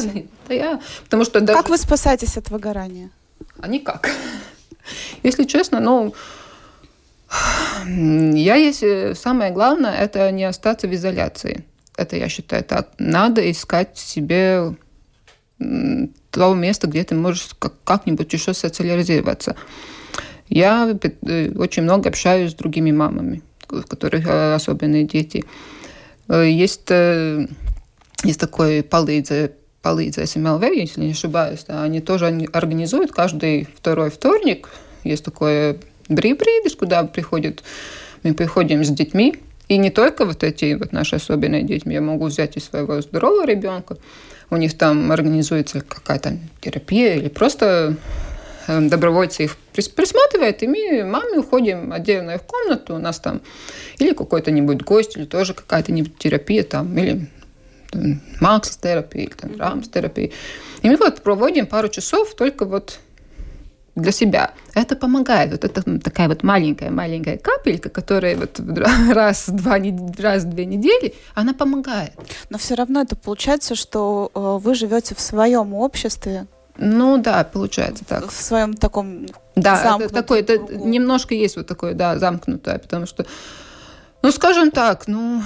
это 0.45 0.55
я. 0.55 0.81
Потому 1.05 1.25
что 1.25 1.41
даже... 1.41 1.59
Как 1.59 1.69
вы 1.69 1.79
спасаетесь 1.79 2.37
от 2.37 2.51
выгорания? 2.51 3.11
А 3.61 3.69
никак. 3.69 4.11
Если 5.25 5.45
честно, 5.45 5.81
ну, 5.81 6.15
я 7.87 8.55
есть 8.55 8.85
самое 9.19 9.51
главное, 9.51 9.95
это 9.95 10.31
не 10.31 10.45
остаться 10.45 10.87
в 10.87 10.95
изоляции. 10.95 11.65
Это 11.97 12.17
я 12.17 12.29
считаю 12.29 12.63
так. 12.63 12.91
Надо 12.99 13.51
искать 13.51 13.99
себе 13.99 14.77
того 16.31 16.55
места, 16.55 16.87
где 16.87 17.03
ты 17.03 17.15
можешь 17.15 17.49
как-нибудь 17.85 18.33
еще 18.33 18.53
социализироваться. 18.55 19.57
Я 20.49 20.97
э, 21.03 21.51
очень 21.57 21.83
много 21.83 22.09
общаюсь 22.09 22.53
с 22.53 22.55
другими 22.55 22.93
мамами, 22.93 23.43
у 23.71 23.83
которых 23.83 24.27
э, 24.27 24.55
особенные 24.55 25.05
дети. 25.05 25.45
Э, 26.29 26.49
есть, 26.49 26.91
есть 28.25 28.41
такой 28.41 28.83
полыдзе, 28.83 29.53
полыдзе 29.83 30.27
СМЛВ, 30.27 30.63
если 30.63 31.01
не 31.01 31.13
ошибаюсь, 31.13 31.65
да, 31.67 31.83
они 31.83 32.01
тоже 32.01 32.27
организуют 32.53 33.13
каждый 33.13 33.69
второй 33.77 34.11
вторник. 34.11 34.69
Есть 35.05 35.25
такое 35.25 35.79
брибридис, 36.09 36.75
куда 36.75 37.05
приходят, 37.05 37.63
мы 38.23 38.35
приходим 38.35 38.85
с 38.85 38.89
детьми, 38.89 39.37
и 39.69 39.79
не 39.79 39.91
только 39.91 40.25
вот 40.25 40.45
эти 40.45 40.75
вот 40.75 40.93
наши 40.93 41.17
особенные 41.17 41.63
дети, 41.63 41.89
я 41.89 42.01
могу 42.01 42.27
взять 42.27 42.57
и 42.57 42.61
своего 42.61 43.01
здорового 43.01 43.45
ребенка, 43.45 43.97
у 44.51 44.57
них 44.57 44.79
там 44.79 45.11
организуется 45.11 45.81
какая-то 45.81 46.39
терапия 46.61 47.15
или 47.15 47.29
просто 47.29 47.67
эм, 47.67 47.99
добровольцы 48.67 49.45
их 49.45 49.57
присматривают, 49.75 50.63
и 50.63 50.67
мы, 50.67 51.05
маме, 51.05 51.39
уходим 51.39 51.93
отдельно 51.93 52.39
в 52.39 52.43
комнату, 52.43 52.95
у 52.95 52.99
нас 52.99 53.19
там 53.21 53.41
или 53.99 54.13
какой-то-нибудь 54.13 54.83
гость, 54.83 55.17
или 55.17 55.25
тоже 55.25 55.55
какая-то 55.55 55.93
терапия 56.19 56.63
там, 56.63 56.97
или 56.99 57.29
макс-терапия, 58.41 59.25
или 59.25 59.33
там 59.33 59.57
рамс-терапия. 59.59 60.31
И 60.83 60.89
мы 60.89 60.97
вот 60.97 61.23
проводим 61.23 61.67
пару 61.67 61.89
часов 61.89 62.35
только 62.35 62.65
вот 62.65 62.99
для 63.97 64.13
себя. 64.13 64.53
Это 64.75 64.95
помогает. 64.95 65.53
Вот 65.53 65.65
это 65.65 65.99
такая 66.01 66.29
вот 66.29 66.43
маленькая-маленькая 66.43 67.39
капелька, 67.39 67.89
которая 67.89 68.37
вот 68.37 68.61
раз, 69.11 69.49
два, 69.49 69.79
раз 70.19 70.45
в 70.45 70.51
две 70.51 70.67
недели, 70.67 71.15
она 71.35 71.55
помогает. 71.55 72.13
Но 72.51 72.59
все 72.59 72.75
равно 72.75 73.01
это 73.01 73.17
получается, 73.17 73.75
что 73.75 74.31
э, 74.35 74.59
вы 74.63 74.75
живете 74.75 75.15
в 75.15 75.21
своем 75.21 75.73
обществе. 75.73 76.47
Ну 76.79 77.19
да, 77.19 77.45
получается 77.45 78.05
так. 78.05 78.31
В 78.31 78.43
своем 78.43 78.75
таком 78.75 79.27
Да, 79.55 79.99
это 80.01 80.13
такое, 80.13 80.41
это 80.41 80.59
немножко 80.59 81.35
есть 81.35 81.57
вот 81.57 81.67
такое, 81.67 81.95
да, 81.95 82.19
замкнутое, 82.19 82.79
потому 82.79 83.07
что, 83.07 83.27
ну, 84.23 84.31
скажем 84.31 84.71
так, 84.71 85.09
ну, 85.09 85.43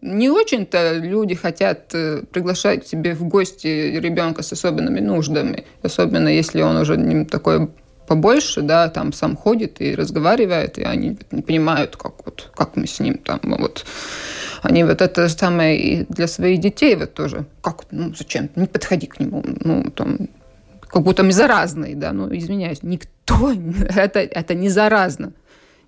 не 0.00 0.30
очень-то 0.30 0.94
люди 0.94 1.34
хотят 1.34 1.94
э, 1.94 2.22
приглашать 2.32 2.86
себе 2.86 3.14
в 3.14 3.24
гости 3.24 3.66
ребенка 3.66 4.42
с 4.42 4.52
особенными 4.52 5.00
нуждами, 5.00 5.66
особенно 5.82 6.28
если 6.28 6.62
он 6.62 6.76
уже 6.76 7.24
такой 7.26 7.70
побольше, 8.10 8.62
да, 8.62 8.88
там 8.88 9.12
сам 9.12 9.36
ходит 9.36 9.80
и 9.80 9.94
разговаривает, 9.94 10.78
и 10.78 10.82
они 10.82 11.16
не 11.30 11.42
понимают, 11.42 11.96
как 11.96 12.26
вот, 12.26 12.50
как 12.56 12.74
мы 12.74 12.88
с 12.88 12.98
ним 12.98 13.18
там, 13.18 13.38
вот. 13.42 13.86
Они 14.62 14.82
вот 14.82 15.00
это 15.00 15.28
самое 15.28 15.78
и 15.80 16.06
для 16.08 16.26
своих 16.26 16.58
детей 16.58 16.96
вот 16.96 17.14
тоже, 17.14 17.44
как, 17.62 17.84
ну, 17.92 18.12
зачем, 18.12 18.50
не 18.56 18.66
подходи 18.66 19.06
к 19.06 19.20
нему, 19.20 19.44
ну, 19.64 19.90
там, 19.90 20.18
как 20.80 21.02
будто 21.02 21.22
мы 21.22 21.32
заразные, 21.32 21.94
да, 21.94 22.12
ну, 22.12 22.36
извиняюсь, 22.36 22.82
никто, 22.82 23.52
это, 23.96 24.18
это 24.18 24.54
не 24.54 24.70
заразно. 24.70 25.32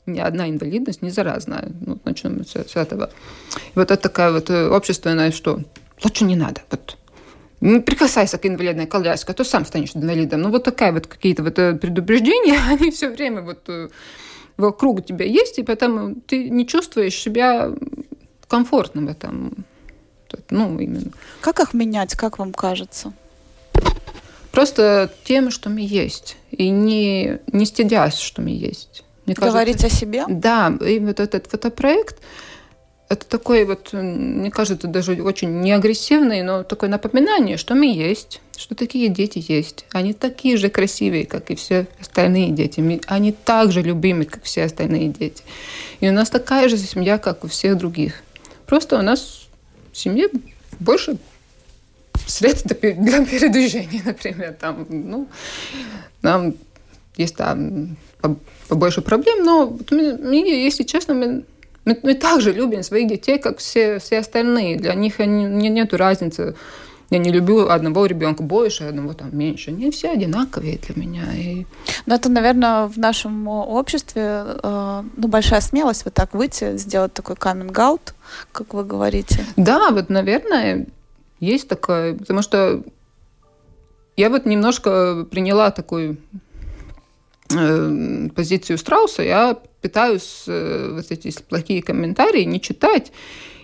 Ни 0.07 0.21
одна 0.21 0.49
инвалидность 0.49 1.03
не 1.03 1.11
заразная. 1.11 1.69
Ну, 1.87 1.99
начнем 2.05 2.45
с, 2.45 2.57
с 2.57 2.77
этого. 2.77 3.11
И 3.75 3.79
вот 3.79 3.91
это 3.91 4.03
такая 4.03 4.33
вот 4.33 4.51
э, 4.51 4.67
общественная, 4.77 5.31
что 5.31 5.61
лучше 6.05 6.25
не 6.25 6.37
надо. 6.37 6.61
Вот 6.71 6.97
прикасайся 7.63 8.39
к 8.39 8.47
инвалидной 8.47 8.87
коляске, 8.87 9.33
а 9.33 9.35
то 9.35 9.45
сам 9.45 9.65
станешь 9.65 9.95
инвалидом. 9.95 10.43
Ну, 10.43 10.51
вот 10.51 10.65
такая 10.65 10.93
вот 10.93 11.07
какие-то 11.07 11.43
вот 11.43 11.59
э, 11.59 11.75
предупреждения, 11.75 12.59
они 12.69 12.91
все 12.91 13.09
время 13.09 13.43
вот 13.43 13.69
э, 13.69 13.89
вокруг 14.57 15.07
тебя 15.07 15.25
есть, 15.25 15.59
и 15.59 15.63
поэтому 15.63 16.17
ты 16.27 16.51
не 16.51 16.67
чувствуешь 16.67 17.15
себя 17.15 17.71
комфортным 18.49 19.07
в 19.07 19.11
этом. 19.11 19.65
Ну, 20.51 20.79
именно. 20.79 21.13
Как 21.41 21.61
их 21.61 21.75
менять, 21.75 22.15
как 22.15 22.39
вам 22.39 22.53
кажется? 22.53 23.13
Просто 24.51 25.13
тем, 25.25 25.51
что 25.51 25.71
мы 25.71 25.81
есть. 25.81 26.37
И 26.51 26.69
не, 26.69 27.39
не 27.53 27.65
стыдясь, 27.65 28.19
что 28.19 28.43
мы 28.43 28.51
есть. 28.51 29.05
Мне 29.25 29.35
Говорить 29.35 29.77
кажется, 29.79 29.97
о 29.97 30.01
себе? 30.01 30.25
Да, 30.29 30.77
и 30.85 30.99
вот 30.99 31.21
этот 31.21 31.47
фотопроект, 31.47 32.17
это 33.13 33.27
такой 33.27 33.65
вот, 33.65 33.93
мне 33.93 34.51
кажется, 34.51 34.89
даже 34.89 35.23
очень 35.23 35.61
не 35.61 35.73
агрессивный, 35.73 36.43
но 36.43 36.63
такое 36.63 36.89
напоминание, 36.89 37.59
что 37.59 37.75
мы 37.75 37.93
есть, 37.93 38.41
что 38.57 38.75
такие 38.75 39.09
дети 39.09 39.45
есть. 39.47 39.85
Они 39.93 40.15
такие 40.15 40.57
же 40.57 40.71
красивые, 40.71 41.27
как 41.27 41.51
и 41.51 41.55
все 41.55 41.87
остальные 42.01 42.53
дети. 42.53 43.01
Они 43.07 43.33
так 43.33 43.71
же 43.71 43.83
любимы, 43.83 44.25
как 44.25 44.45
все 44.45 44.65
остальные 44.65 45.09
дети. 45.09 45.43
И 46.01 46.09
у 46.09 46.13
нас 46.13 46.31
такая 46.31 46.71
же 46.71 46.79
семья, 46.79 47.19
как 47.19 47.45
у 47.45 47.49
всех 47.49 47.77
других. 47.77 48.23
Просто 48.67 48.99
у 48.99 49.03
нас 49.03 49.47
в 49.93 49.99
семье 49.99 50.29
больше 50.81 51.19
средств 52.27 52.69
для 52.81 53.27
передвижения, 53.27 54.03
например. 54.07 54.57
Там, 54.59 54.87
ну, 54.89 55.29
нам 56.23 56.55
есть 57.19 57.37
там 57.37 57.97
побольше 58.69 59.03
проблем, 59.03 59.45
но 59.45 59.79
если 59.91 60.85
честно, 60.85 61.13
мы 61.13 61.45
мы, 61.85 61.99
мы 62.03 62.15
также 62.15 62.53
любим 62.53 62.83
своих 62.83 63.09
детей, 63.09 63.39
как 63.39 63.59
все, 63.59 63.99
все 63.99 64.19
остальные. 64.19 64.79
Для 64.79 64.95
них 64.95 65.21
они, 65.21 65.45
не, 65.45 65.69
нет 65.69 65.93
разницы. 65.95 66.55
Я 67.11 67.19
не 67.19 67.31
люблю 67.31 67.69
одного 67.69 68.07
ребенка 68.07 68.43
больше, 68.43 68.85
одного 68.85 69.13
там 69.13 69.37
меньше. 69.37 69.71
Они 69.71 69.91
все 69.91 70.11
одинаковые 70.11 70.79
для 70.79 70.95
меня. 70.97 71.25
И... 71.35 71.67
Но 72.07 72.15
это, 72.15 72.31
наверное, 72.31 72.87
в 72.87 72.97
нашем 72.97 73.49
обществе 73.49 74.45
э, 74.63 75.03
ну, 75.17 75.29
большая 75.29 75.61
смелость 75.61 76.07
вот 76.07 76.15
так 76.15 76.33
выйти, 76.33 76.79
сделать 76.79 77.13
такой 77.13 77.37
каминг-аут, 77.37 78.15
как 78.53 78.73
вы 78.73 78.85
говорите. 78.85 79.45
Да, 79.57 79.91
вот, 79.91 80.09
наверное, 80.09 80.87
есть 81.39 81.69
такое. 81.69 82.15
Потому 82.15 82.41
что 82.41 82.83
я 84.17 84.31
вот 84.31 84.47
немножко 84.47 85.27
приняла 85.31 85.71
такую 85.71 86.13
э, 86.13 86.37
позицию 88.35 88.79
Страуса. 88.79 89.23
Я 89.23 89.59
пытаюсь 89.81 90.45
э, 90.47 90.91
вот 90.95 91.11
эти 91.11 91.33
плохие 91.43 91.83
комментарии 91.83 92.45
не 92.45 92.61
читать 92.61 93.13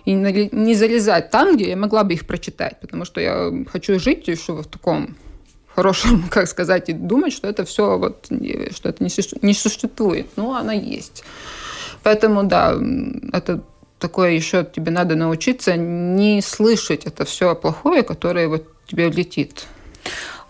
и 0.05 0.13
не 0.13 0.75
залезать 0.75 1.29
там, 1.29 1.55
где 1.55 1.69
я 1.69 1.75
могла 1.75 2.03
бы 2.03 2.13
их 2.13 2.25
прочитать, 2.25 2.79
потому 2.79 3.05
что 3.05 3.21
я 3.21 3.51
хочу 3.71 3.99
жить 3.99 4.27
еще 4.27 4.53
в 4.53 4.65
таком 4.65 5.15
хорошем, 5.75 6.27
как 6.31 6.47
сказать, 6.47 6.89
и 6.89 6.93
думать, 6.93 7.33
что 7.33 7.47
это 7.47 7.63
все 7.65 7.97
вот, 7.97 8.27
что 8.71 8.89
это 8.89 9.03
не 9.03 9.53
существует. 9.53 10.27
Но 10.35 10.55
она 10.55 10.73
есть. 10.73 11.23
Поэтому, 12.03 12.43
да, 12.43 12.77
это 13.33 13.63
такое 13.99 14.31
еще 14.31 14.65
тебе 14.65 14.91
надо 14.91 15.15
научиться 15.15 15.75
не 15.75 16.41
слышать 16.41 17.05
это 17.05 17.25
все 17.25 17.55
плохое, 17.55 18.03
которое 18.03 18.47
вот 18.47 18.65
тебе 18.87 19.09
летит. 19.09 19.67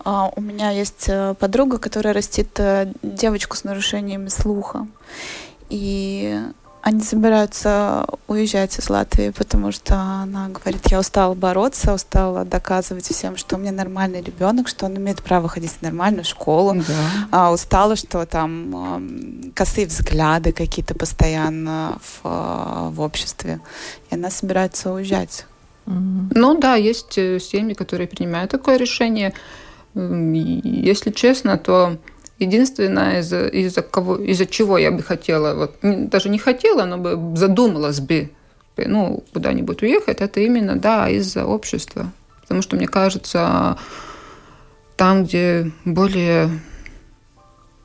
А, 0.06 0.32
у 0.36 0.42
меня 0.42 0.72
есть 0.72 1.06
э, 1.08 1.34
подруга, 1.40 1.78
которая 1.78 2.14
растит 2.14 2.60
э, 2.60 2.92
девочку 3.04 3.56
с 3.56 3.64
нарушениями 3.64 4.30
слуха 4.30 4.88
и 5.70 6.38
они 6.82 7.02
собираются 7.02 8.06
уезжать 8.28 8.80
из 8.80 8.90
Латвии, 8.90 9.32
потому 9.32 9.72
что 9.72 9.96
она 9.96 10.48
говорит, 10.48 10.88
я 10.88 11.00
устала 11.00 11.34
бороться, 11.34 11.94
устала 11.94 12.46
доказывать 12.46 13.06
всем, 13.06 13.36
что 13.36 13.58
у 13.58 13.60
меня 13.60 13.74
нормальный 13.74 14.22
ребенок, 14.22 14.70
что 14.70 14.86
он 14.86 14.98
имеет 14.98 15.22
право 15.22 15.50
ходить 15.50 15.72
в 15.72 15.82
нормальную 15.82 16.24
школу. 16.24 16.76
Да. 16.76 16.94
А, 17.32 17.52
устала, 17.52 17.98
что 17.98 18.26
там 18.26 19.52
косые 19.56 19.88
взгляды 19.88 20.54
какие-то 20.54 20.96
постоянно 20.96 21.98
в, 22.02 22.92
в 22.92 23.02
обществе. 23.02 23.60
И 24.10 24.16
она 24.16 24.30
собирается 24.30 24.94
уезжать. 24.94 25.46
Ну 25.86 26.58
да, 26.60 26.76
есть 26.76 27.18
э, 27.18 27.40
семьи, 27.40 27.74
которые 27.74 28.08
принимают 28.08 28.52
такое 28.52 28.78
решение. 28.78 29.34
Если 30.64 31.12
честно, 31.12 31.58
то 31.58 31.98
Единственное, 32.40 33.20
из-за 33.20 33.48
из 33.48 33.76
кого, 33.92 34.16
из-за 34.16 34.46
чего 34.46 34.78
я 34.78 34.92
бы 34.92 35.04
хотела, 35.04 35.56
вот, 35.56 35.76
даже 35.82 36.30
не 36.30 36.40
хотела, 36.40 36.86
но 36.86 36.98
бы 36.98 37.36
задумалась 37.36 38.00
бы, 38.00 38.30
ну, 38.78 39.26
куда-нибудь 39.34 39.84
уехать, 39.84 40.22
это 40.22 40.40
именно, 40.40 40.78
да, 40.78 41.10
из-за 41.10 41.46
общества. 41.46 42.14
Потому 42.42 42.62
что, 42.62 42.78
мне 42.78 42.88
кажется, 42.88 43.78
там, 44.96 45.26
где 45.26 45.70
более 45.84 46.50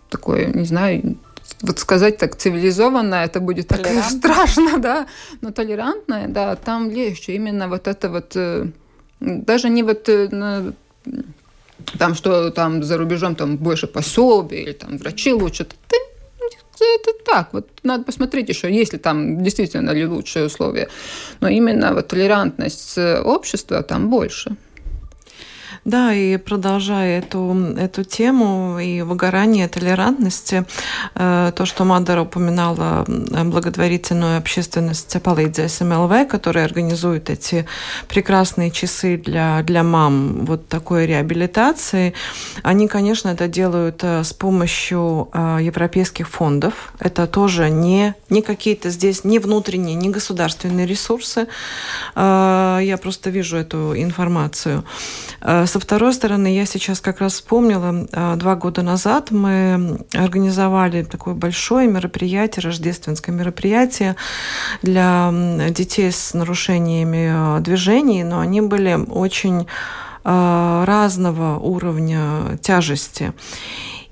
такое, 0.08 0.46
не 0.46 0.66
знаю, 0.66 1.16
вот 1.60 1.80
сказать 1.80 2.18
так 2.18 2.36
цивилизованное, 2.36 3.24
это 3.24 3.40
будет 3.40 3.66
так 3.66 3.84
страшно, 4.08 4.78
да, 4.78 5.06
но 5.40 5.50
толерантное, 5.50 6.28
да, 6.28 6.54
там 6.54 6.90
легче. 6.90 7.32
Именно 7.34 7.68
вот 7.68 7.88
это 7.88 8.08
вот, 8.08 8.36
э, 8.36 8.68
даже 9.18 9.68
не 9.68 9.82
вот 9.82 10.08
э, 10.08 10.72
там 11.98 12.14
что 12.14 12.50
там 12.50 12.82
за 12.82 12.96
рубежом 12.96 13.34
там 13.34 13.56
больше 13.56 13.86
пособий 13.86 14.62
или 14.62 14.72
там 14.72 14.98
врачи 14.98 15.32
лучше. 15.32 15.62
Это, 15.62 15.76
это 16.80 17.10
так, 17.24 17.48
вот 17.52 17.68
надо 17.82 18.04
посмотреть 18.04 18.48
еще, 18.48 18.72
есть 18.72 18.92
ли 18.92 18.98
там 18.98 19.42
действительно 19.42 19.90
ли 19.90 20.06
лучшие 20.06 20.46
условия. 20.46 20.88
Но 21.40 21.48
именно 21.48 21.94
вот 21.94 22.08
толерантность 22.08 22.98
общества 23.24 23.82
там 23.82 24.10
больше. 24.10 24.56
Да, 25.84 26.14
и 26.14 26.38
продолжая 26.38 27.18
эту, 27.18 27.54
эту 27.76 28.04
тему 28.04 28.78
и 28.78 29.02
выгорание 29.02 29.68
толерантности, 29.68 30.64
э, 31.14 31.52
то, 31.54 31.66
что 31.66 31.84
Мадара 31.84 32.22
упоминала, 32.22 33.04
благотворительную 33.06 34.38
общественность 34.38 35.14
«Полейдзес 35.22 35.82
МЛВ», 35.82 36.26
которая 36.26 36.64
организует 36.64 37.28
эти 37.28 37.66
прекрасные 38.08 38.70
часы 38.70 39.18
для, 39.18 39.62
для 39.62 39.82
мам 39.82 40.46
вот 40.46 40.68
такой 40.68 41.06
реабилитации, 41.06 42.14
они, 42.62 42.88
конечно, 42.88 43.28
это 43.28 43.46
делают 43.46 44.02
э, 44.04 44.24
с 44.24 44.32
помощью 44.32 45.28
э, 45.34 45.58
европейских 45.60 46.30
фондов. 46.30 46.94
Это 46.98 47.26
тоже 47.26 47.68
не, 47.68 48.14
не 48.30 48.40
какие-то 48.40 48.88
здесь 48.88 49.22
не 49.22 49.38
внутренние, 49.38 49.96
не 49.96 50.08
государственные 50.08 50.86
ресурсы. 50.86 51.46
Я 52.16 52.98
просто 53.02 53.30
вижу 53.30 53.56
эту 53.56 53.94
информацию. 53.96 54.84
Со 55.74 55.80
второй 55.80 56.12
стороны, 56.12 56.54
я 56.54 56.66
сейчас 56.66 57.00
как 57.00 57.18
раз 57.18 57.32
вспомнила, 57.32 58.06
а, 58.12 58.36
два 58.36 58.54
года 58.54 58.82
назад 58.82 59.32
мы 59.32 59.98
организовали 60.14 61.02
такое 61.02 61.34
большое 61.34 61.88
мероприятие, 61.88 62.62
рождественское 62.62 63.34
мероприятие 63.34 64.14
для 64.82 65.34
детей 65.70 66.12
с 66.12 66.32
нарушениями 66.32 67.28
а, 67.28 67.58
движений, 67.58 68.22
но 68.22 68.38
они 68.38 68.60
были 68.60 68.94
очень 68.94 69.66
а, 70.22 70.84
разного 70.86 71.58
уровня 71.58 72.56
тяжести. 72.62 73.32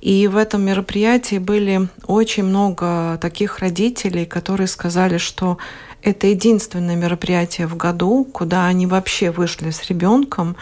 И 0.03 0.27
в 0.27 0.37
этом 0.37 0.63
мероприятии 0.63 1.39
были 1.39 1.89
очень 2.09 2.43
много 2.43 3.19
таких 3.21 3.61
родителей, 3.61 4.27
которые 4.27 4.67
сказали, 4.67 5.17
что 5.17 5.59
это 6.03 6.27
единственное 6.27 6.97
мероприятие 6.97 7.69
в 7.69 7.77
году, 7.77 8.25
куда 8.25 8.67
они 8.67 8.89
вообще 8.89 9.31
вышли 9.31 9.71
с 9.71 9.89
ребенком, 9.89 10.57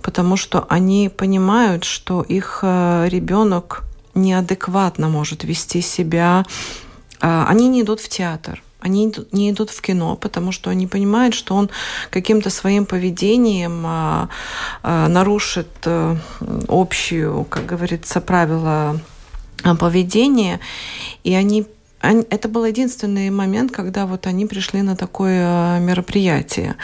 потому 0.00 0.38
что 0.38 0.66
они 0.70 1.10
понимают, 1.14 1.84
что 1.84 2.22
их 2.22 2.60
э, 2.62 3.08
ребенок 3.10 3.84
неадекватно 4.14 5.10
может 5.10 5.44
вести 5.44 5.82
себя. 5.82 6.46
А, 7.20 7.46
они 7.50 7.68
не 7.68 7.82
идут 7.82 8.00
в 8.00 8.08
театр, 8.08 8.62
они 8.86 9.12
не 9.32 9.50
идут 9.50 9.70
в 9.70 9.80
кино, 9.80 10.16
потому 10.16 10.52
что 10.52 10.70
они 10.70 10.86
понимают, 10.86 11.34
что 11.34 11.54
он 11.54 11.70
каким-то 12.10 12.50
своим 12.50 12.86
поведением 12.86 13.82
а, 13.84 14.28
а, 14.82 15.08
нарушит 15.08 15.68
э, 15.84 16.16
общую, 16.68 17.44
как 17.44 17.66
говорится, 17.66 18.20
правила 18.20 19.00
поведения, 19.80 20.60
и 21.24 21.34
они 21.34 21.66
это 22.30 22.48
был 22.48 22.64
единственный 22.64 23.30
момент, 23.30 23.72
когда 23.72 24.06
вот 24.06 24.26
они 24.26 24.46
пришли 24.46 24.82
на 24.82 24.96
такое 24.96 25.80
мероприятие. 25.80 26.76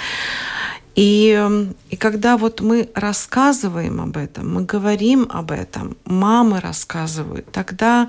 И, 0.94 1.68
и 1.88 1.96
когда 1.96 2.36
вот 2.36 2.60
мы 2.60 2.90
рассказываем 2.94 4.00
об 4.00 4.16
этом, 4.16 4.52
мы 4.52 4.64
говорим 4.64 5.26
об 5.30 5.50
этом, 5.50 5.96
мамы 6.04 6.60
рассказывают, 6.60 7.50
тогда 7.50 8.08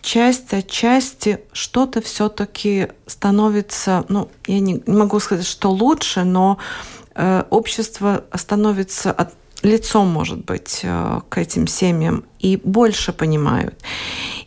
часть 0.00 0.54
от 0.54 0.68
части 0.68 1.40
что-то 1.52 2.00
все-таки 2.00 2.88
становится, 3.06 4.04
ну, 4.08 4.30
я 4.46 4.60
не, 4.60 4.82
не 4.86 4.96
могу 4.96 5.18
сказать, 5.18 5.46
что 5.46 5.70
лучше, 5.72 6.22
но 6.22 6.58
э, 7.16 7.44
общество 7.50 8.24
становится 8.34 9.10
от, 9.10 9.34
лицом, 9.62 10.08
может 10.08 10.44
быть, 10.44 10.80
э, 10.82 11.20
к 11.28 11.38
этим 11.38 11.66
семьям 11.66 12.24
и 12.38 12.60
больше 12.62 13.12
понимают. 13.12 13.74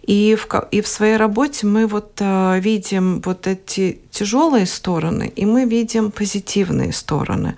И 0.02 0.36
в, 0.36 0.48
и 0.72 0.82
в 0.82 0.88
своей 0.88 1.18
работе 1.18 1.68
мы 1.68 1.88
вот 1.88 2.14
э, 2.20 2.60
видим 2.60 3.22
вот 3.22 3.48
эти 3.48 4.00
тяжелые 4.12 4.66
стороны, 4.66 5.32
и 5.36 5.46
мы 5.46 5.66
видим 5.66 6.12
позитивные 6.12 6.92
стороны. 6.94 7.56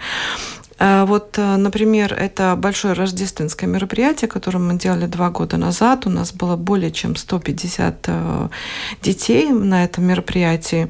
Э, 0.80 1.06
вот, 1.06 1.38
например, 1.38 2.13
это 2.13 2.56
большое 2.58 2.94
рождественское 2.94 3.70
мероприятие, 3.70 4.28
которое 4.28 4.60
мы 4.60 4.78
делали 4.78 5.06
два 5.06 5.30
года 5.30 5.58
назад. 5.58 6.06
У 6.06 6.10
нас 6.10 6.34
было 6.34 6.56
более 6.58 6.91
чем 6.91 7.15
150 7.15 8.10
детей 9.02 9.52
на 9.52 9.86
этом 9.86 10.04
мероприятии. 10.04 10.89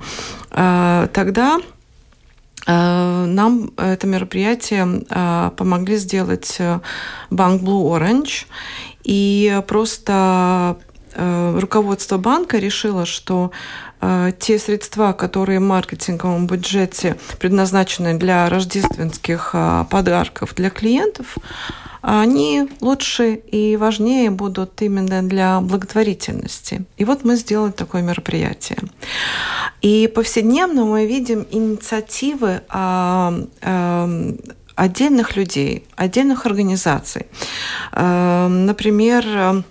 Тогда 0.49 1.59
Э, 1.59 1.74
нам 2.71 3.71
это 3.77 4.07
мероприятие 4.07 5.03
э, 5.09 5.51
помогли 5.55 5.97
сделать 5.97 6.55
э, 6.59 6.79
банк 7.29 7.61
Blue 7.61 7.97
Orange. 7.97 8.45
И 9.03 9.61
просто 9.67 10.77
руководство 11.17 12.17
банка 12.17 12.57
решило, 12.57 13.05
что 13.05 13.51
те 14.39 14.59
средства, 14.59 15.13
которые 15.13 15.59
в 15.59 15.63
маркетинговом 15.63 16.47
бюджете 16.47 17.17
предназначены 17.39 18.17
для 18.17 18.49
рождественских 18.49 19.55
подарков 19.89 20.53
для 20.55 20.69
клиентов, 20.69 21.37
они 22.07 22.69
лучше 22.81 23.33
и 23.33 23.77
важнее 23.77 24.29
будут 24.29 24.79
именно 24.83 25.23
для 25.23 25.59
благотворительности. 25.59 26.85
И 26.97 27.05
вот 27.05 27.23
мы 27.23 27.35
сделали 27.35 27.71
такое 27.71 28.03
мероприятие. 28.03 28.77
И 29.81 30.07
повседневно 30.13 30.85
мы 30.85 31.07
видим 31.07 31.47
инициативы 31.49 32.61
а, 32.69 33.33
а, 33.61 34.09
отдельных 34.75 35.35
людей, 35.35 35.87
отдельных 35.95 36.45
организаций. 36.45 37.25
А, 37.91 38.49
например, 38.49 39.63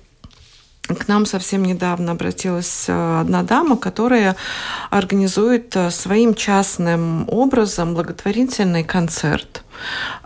к 0.87 1.09
нам 1.09 1.27
совсем 1.27 1.64
недавно 1.64 2.12
обратилась 2.12 2.87
одна 2.88 3.42
дама, 3.42 3.77
которая 3.77 4.37
организует 4.90 5.75
своим 5.90 6.35
частным 6.35 7.29
образом 7.29 7.94
благотворительный 7.94 8.85
концерт 8.85 9.63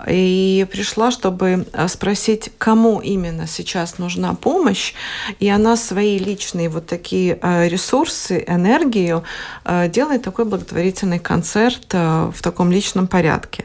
и 0.07 0.67
пришла, 0.71 1.11
чтобы 1.11 1.67
э, 1.73 1.89
спросить, 1.89 2.51
кому 2.59 3.01
именно 3.01 3.47
сейчас 3.47 3.99
нужна 3.99 4.35
помощь, 4.35 4.95
и 5.41 5.49
она 5.49 5.77
свои 5.77 6.19
личные 6.19 6.69
вот 6.69 6.87
такие 6.87 7.39
э, 7.43 7.69
ресурсы, 7.69 8.45
энергию 8.47 9.25
э, 9.65 9.89
делает 9.89 10.23
такой 10.23 10.45
благотворительный 10.45 11.19
концерт 11.19 11.93
в 11.93 12.43
таком 12.43 12.71
личном 12.71 13.07
порядке. 13.07 13.65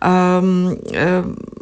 Эм, 0.00 0.78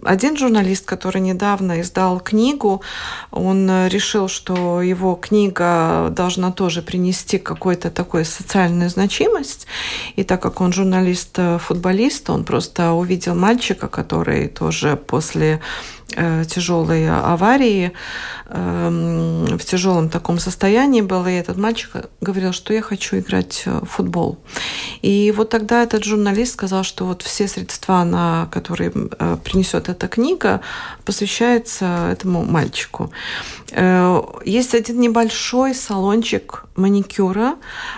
один 0.04 0.36
журналист, 0.36 0.84
который 0.86 1.20
недавно 1.20 1.80
издал 1.80 2.20
книгу, 2.20 2.82
он 3.30 3.88
решил, 3.88 4.28
что 4.28 4.82
его 4.82 5.14
книга 5.14 6.08
должна 6.10 6.52
тоже 6.52 6.82
принести 6.82 7.38
какую-то 7.38 7.90
такую 7.90 8.24
социальную 8.24 8.90
значимость, 8.90 9.66
и 10.16 10.24
так 10.24 10.42
как 10.42 10.60
он 10.60 10.72
журналист-футболист, 10.72 12.30
он 12.30 12.44
просто 12.44 12.92
увидел 12.92 13.34
мальчика, 13.46 13.88
который 13.88 14.48
тоже 14.48 14.96
после 14.96 15.60
э, 16.16 16.44
тяжелой 16.44 17.08
аварии 17.08 17.92
э, 18.46 19.56
в 19.58 19.64
тяжелом 19.64 20.08
таком 20.08 20.38
состоянии 20.38 21.02
был, 21.02 21.26
и 21.26 21.32
этот 21.32 21.56
мальчик 21.56 21.90
говорил, 22.20 22.52
что 22.52 22.74
я 22.74 22.82
хочу 22.82 23.18
играть 23.18 23.62
в 23.66 23.86
футбол. 23.86 24.38
И 25.02 25.32
вот 25.36 25.50
тогда 25.50 25.82
этот 25.82 26.04
журналист 26.04 26.52
сказал, 26.52 26.84
что 26.84 27.06
вот 27.06 27.22
все 27.22 27.48
средства, 27.48 28.04
на 28.04 28.48
которые 28.50 28.90
э, 28.94 29.36
принесет 29.44 29.88
эта 29.88 30.08
книга, 30.08 30.60
посвящаются 31.04 32.08
этому 32.12 32.44
мальчику. 32.44 33.10
Э, 33.72 34.22
есть 34.44 34.74
один 34.74 35.00
небольшой 35.00 35.74
салончик 35.74 36.64
маникюра, 36.76 37.54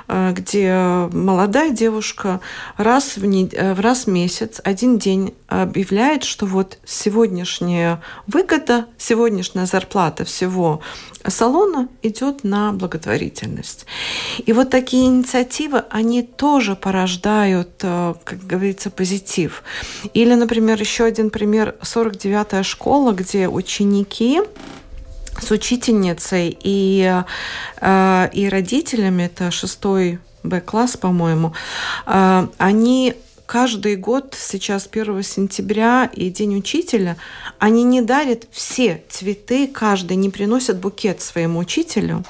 э, 0.08 0.32
где 0.32 1.08
молодая 1.12 1.70
девушка 1.70 2.40
раз 2.76 3.16
в, 3.16 3.24
не... 3.24 3.48
Э, 3.52 3.74
раз 3.74 4.04
в 4.06 4.10
месяц, 4.10 4.60
один 4.64 4.98
день 4.98 5.34
объявляет, 5.48 6.24
что 6.24 6.46
вот 6.46 6.78
сегодняшняя 6.84 8.02
выгода, 8.26 8.86
сегодняшняя 8.98 9.66
зарплата 9.66 10.24
всего 10.24 10.80
салона 11.26 11.88
идет 12.02 12.44
на 12.44 12.72
благотворительность. 12.72 13.86
И 14.44 14.52
вот 14.52 14.70
такие 14.70 15.06
инициативы, 15.06 15.84
они 15.90 16.22
тоже 16.22 16.76
порождают, 16.76 17.70
как 17.80 18.46
говорится, 18.46 18.90
позитив. 18.90 19.62
Или, 20.12 20.34
например, 20.34 20.78
еще 20.78 21.04
один 21.04 21.30
пример, 21.30 21.74
49-я 21.80 22.62
школа, 22.62 23.12
где 23.12 23.48
ученики 23.48 24.42
с 25.40 25.50
учительницей 25.50 26.56
и, 26.62 27.22
э, 27.80 28.28
и 28.32 28.48
родителями, 28.48 29.24
это 29.24 29.50
шестой 29.50 30.18
Б-класс, 30.42 30.96
по-моему, 30.96 31.52
э, 32.06 32.46
они 32.58 33.14
каждый 33.48 33.96
год, 33.96 34.36
сейчас 34.38 34.86
1 34.92 35.22
сентября 35.22 36.10
и 36.12 36.28
День 36.28 36.58
учителя, 36.58 37.16
они 37.58 37.82
не 37.82 38.02
дарят 38.02 38.44
все 38.52 39.02
цветы, 39.08 39.66
каждый 39.66 40.18
не 40.18 40.28
приносят 40.28 40.78
букет 40.78 41.22
своему 41.22 41.60
учителю. 41.60 42.24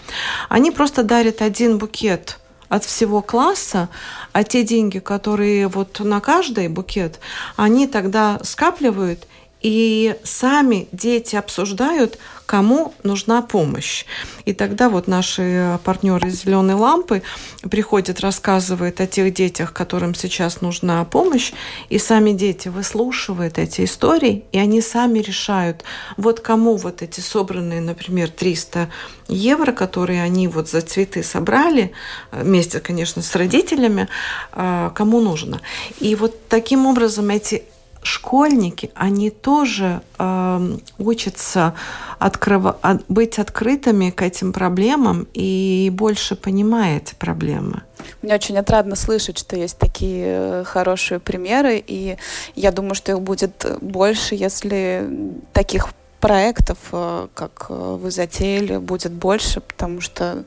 Они 0.49 0.71
просто 0.71 1.03
дарят 1.03 1.43
один 1.43 1.79
букет 1.79 2.39
от 2.69 2.85
всего 2.85 3.21
класса, 3.21 3.89
а 4.33 4.45
те 4.45 4.63
деньги, 4.63 5.01
которые 5.01 5.67
вот 5.67 5.99
на 5.99 6.21
каждый 6.21 6.69
букет, 6.69 7.19
они 7.57 7.89
тогда 7.89 8.39
скапливают 8.45 9.27
и 9.61 10.15
сами 10.23 10.87
дети 10.93 11.35
обсуждают, 11.35 12.19
кому 12.49 12.95
нужна 13.03 13.43
помощь. 13.43 14.07
И 14.47 14.55
тогда 14.55 14.89
вот 14.89 15.07
наши 15.07 15.79
партнеры 15.85 16.29
из 16.29 16.45
«Зеленой 16.45 16.77
лампы» 16.77 17.23
приходят, 17.71 18.21
рассказывают 18.21 19.03
о 19.03 19.07
тех 19.07 19.35
детях, 19.35 19.75
которым 19.75 20.15
сейчас 20.15 20.63
нужна 20.63 21.05
помощь, 21.05 21.53
и 21.91 21.99
сами 21.99 22.33
дети 22.33 22.69
выслушивают 22.69 23.59
эти 23.59 23.85
истории, 23.85 24.45
и 24.51 24.59
они 24.59 24.81
сами 24.81 25.19
решают, 25.19 25.85
вот 26.17 26.41
кому 26.41 26.77
вот 26.77 27.03
эти 27.03 27.21
собранные, 27.21 27.83
например, 27.83 28.31
300 28.31 28.89
евро, 29.29 29.73
которые 29.73 30.23
они 30.23 30.49
вот 30.49 30.71
за 30.71 30.81
цветы 30.81 31.23
собрали, 31.23 31.93
вместе, 32.33 32.81
конечно, 32.81 33.21
с 33.21 33.37
родителями, 33.37 34.09
а, 34.53 34.89
кому 34.95 35.21
нужно. 35.21 35.61
И 36.01 36.15
вот 36.15 36.49
таким 36.49 36.87
образом 36.87 37.29
эти 37.29 37.65
школьники, 38.03 38.91
они 38.95 39.31
тоже 39.31 40.01
э, 40.19 40.77
учатся 40.99 41.75
открыв... 42.19 42.77
быть 43.09 43.39
открытыми 43.39 44.11
к 44.11 44.23
этим 44.23 44.53
проблемам 44.53 45.27
и 45.35 45.91
больше 45.93 46.37
понимая 46.37 46.99
эти 46.99 47.15
проблемы. 47.15 47.83
Мне 48.23 48.35
очень 48.35 48.59
отрадно 48.59 48.97
слышать, 48.97 49.39
что 49.39 49.57
есть 49.57 49.79
такие 49.79 50.25
э, 50.27 50.65
хорошие 50.65 51.21
примеры, 51.21 51.83
и 51.85 52.17
я 52.55 52.73
думаю, 52.73 52.95
что 52.95 53.13
их 53.13 53.21
будет 53.21 53.67
больше, 53.81 54.35
если 54.35 55.09
таких 55.53 55.89
проектов, 56.21 56.79
э, 56.93 57.29
как 57.35 57.67
э, 57.69 57.75
вы 57.75 58.11
затеяли, 58.11 58.79
будет 58.79 59.13
больше, 59.13 59.61
потому 59.61 60.01
что 60.01 60.45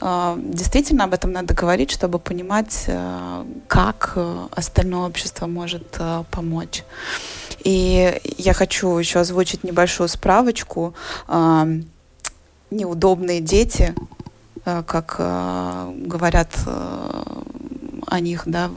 э, 0.00 0.34
действительно 0.38 1.04
об 1.04 1.14
этом 1.14 1.32
надо 1.32 1.54
говорить, 1.54 1.90
чтобы 1.90 2.18
понимать, 2.18 2.88
как 3.68 4.16
остальное 4.50 5.08
общество 5.08 5.46
может 5.46 5.98
помочь. 6.30 6.84
И 7.64 8.20
я 8.38 8.52
хочу 8.54 8.98
еще 8.98 9.20
озвучить 9.20 9.64
небольшую 9.64 10.08
справочку. 10.08 10.94
Неудобные 12.70 13.40
дети, 13.40 13.94
как 14.64 15.16
говорят 15.18 16.50
о 16.66 18.20
них, 18.20 18.42
да, 18.46 18.70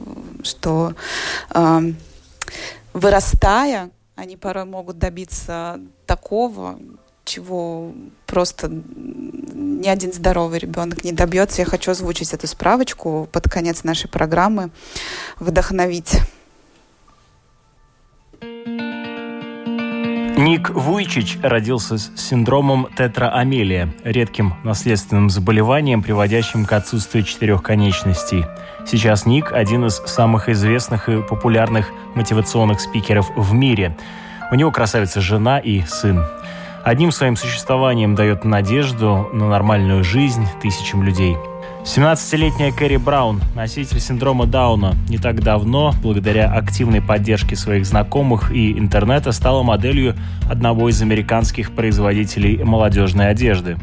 что 0.44 0.94
вырастая, 2.94 3.90
они 4.16 4.38
порой 4.38 4.66
могут 4.66 4.98
добиться 4.98 5.80
такого, 6.06 6.80
чего 7.26 7.94
просто 8.26 8.70
ни 8.70 9.88
один 9.88 10.14
здоровый 10.14 10.60
ребенок 10.60 11.04
не 11.04 11.12
добьется. 11.12 11.62
Я 11.62 11.66
хочу 11.66 11.92
озвучить 11.92 12.34
эту 12.34 12.48
справочку 12.48 13.28
под 13.32 13.50
конец 13.50 13.84
нашей 13.84 14.10
программы, 14.10 14.70
вдохновить. 15.40 16.20
Ник 20.38 20.70
Вуйчич 20.70 21.38
родился 21.42 21.98
с 21.98 22.12
синдромом 22.18 22.90
тетраамелия, 22.98 23.94
редким 24.04 24.56
наследственным 24.64 25.30
заболеванием, 25.30 26.04
приводящим 26.04 26.66
к 26.66 26.74
отсутствию 26.74 27.24
четырех 27.24 27.64
конечностей. 27.64 28.46
Сейчас 28.86 29.26
Ник– 29.26 29.52
один 29.54 29.86
из 29.86 29.96
самых 30.06 30.50
известных 30.50 31.08
и 31.08 31.22
популярных 31.22 31.90
мотивационных 32.16 32.82
спикеров 32.82 33.32
в 33.38 33.54
мире. 33.54 33.96
У 34.52 34.56
него 34.56 34.72
красавица 34.72 35.22
жена 35.22 35.58
и 35.58 35.82
сын. 35.84 36.26
Одним 36.84 37.12
своим 37.12 37.38
существованием 37.38 38.16
дает 38.16 38.44
надежду 38.44 39.30
на 39.32 39.48
нормальную 39.48 40.04
жизнь 40.04 40.46
тысячам 40.62 41.02
людей– 41.02 41.38
17-летняя 41.86 42.72
Кэрри 42.72 42.98
Браун, 42.98 43.40
носитель 43.54 44.00
синдрома 44.00 44.48
Дауна, 44.48 44.96
не 45.08 45.20
так 45.20 45.44
давно, 45.44 45.94
благодаря 46.02 46.52
активной 46.52 47.00
поддержке 47.00 47.56
своих 47.56 47.86
знакомых 47.86 48.52
и 48.52 48.72
интернета, 48.72 49.32
стала 49.32 49.62
моделью 49.62 50.16
одного 50.50 50.90
из 50.90 51.00
американских 51.04 51.76
производителей 51.76 52.64
молодежной 52.64 53.30
одежды. 53.30 53.78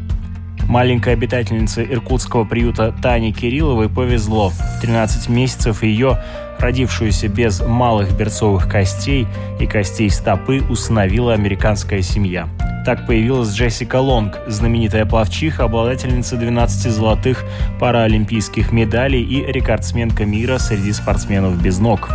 Маленькой 0.67 1.13
обитательнице 1.13 1.87
иркутского 1.89 2.43
приюта 2.43 2.93
Тане 3.01 3.31
Кирилловой 3.31 3.87
повезло. 3.87 4.49
В 4.49 4.81
13 4.81 5.29
месяцев 5.29 5.81
ее, 5.81 6.21
родившуюся 6.59 7.29
без 7.29 7.61
малых 7.61 8.17
берцовых 8.17 8.69
костей 8.69 9.27
и 9.61 9.65
костей 9.65 10.09
стопы, 10.09 10.61
установила 10.69 11.33
американская 11.33 12.01
семья– 12.01 12.49
так 12.83 13.05
появилась 13.05 13.53
Джессика 13.53 13.97
Лонг, 13.97 14.39
знаменитая 14.47 15.05
плавчиха, 15.05 15.63
обладательница 15.63 16.35
12 16.35 16.91
золотых 16.91 17.43
паралимпийских 17.79 18.71
медалей 18.71 19.23
и 19.23 19.45
рекордсменка 19.45 20.25
мира 20.25 20.57
среди 20.57 20.91
спортсменов 20.91 21.61
без 21.61 21.79
ног. 21.79 22.09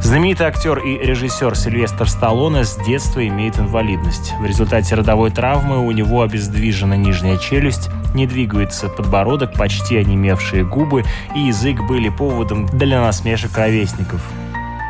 Знаменитый 0.00 0.46
актер 0.46 0.78
и 0.78 0.98
режиссер 1.04 1.56
Сильвестр 1.56 2.08
Сталлоне 2.08 2.64
с 2.64 2.76
детства 2.86 3.26
имеет 3.26 3.58
инвалидность. 3.58 4.32
В 4.40 4.46
результате 4.46 4.94
родовой 4.94 5.30
травмы 5.30 5.84
у 5.84 5.90
него 5.90 6.22
обездвижена 6.22 6.96
нижняя 6.96 7.36
челюсть, 7.36 7.90
не 8.14 8.26
двигается 8.26 8.88
подбородок, 8.88 9.54
почти 9.54 9.96
онемевшие 9.96 10.64
губы 10.64 11.04
и 11.34 11.40
язык 11.40 11.82
были 11.86 12.08
поводом 12.08 12.66
для 12.66 13.00
насмешек 13.00 13.56
ровесников. 13.58 14.20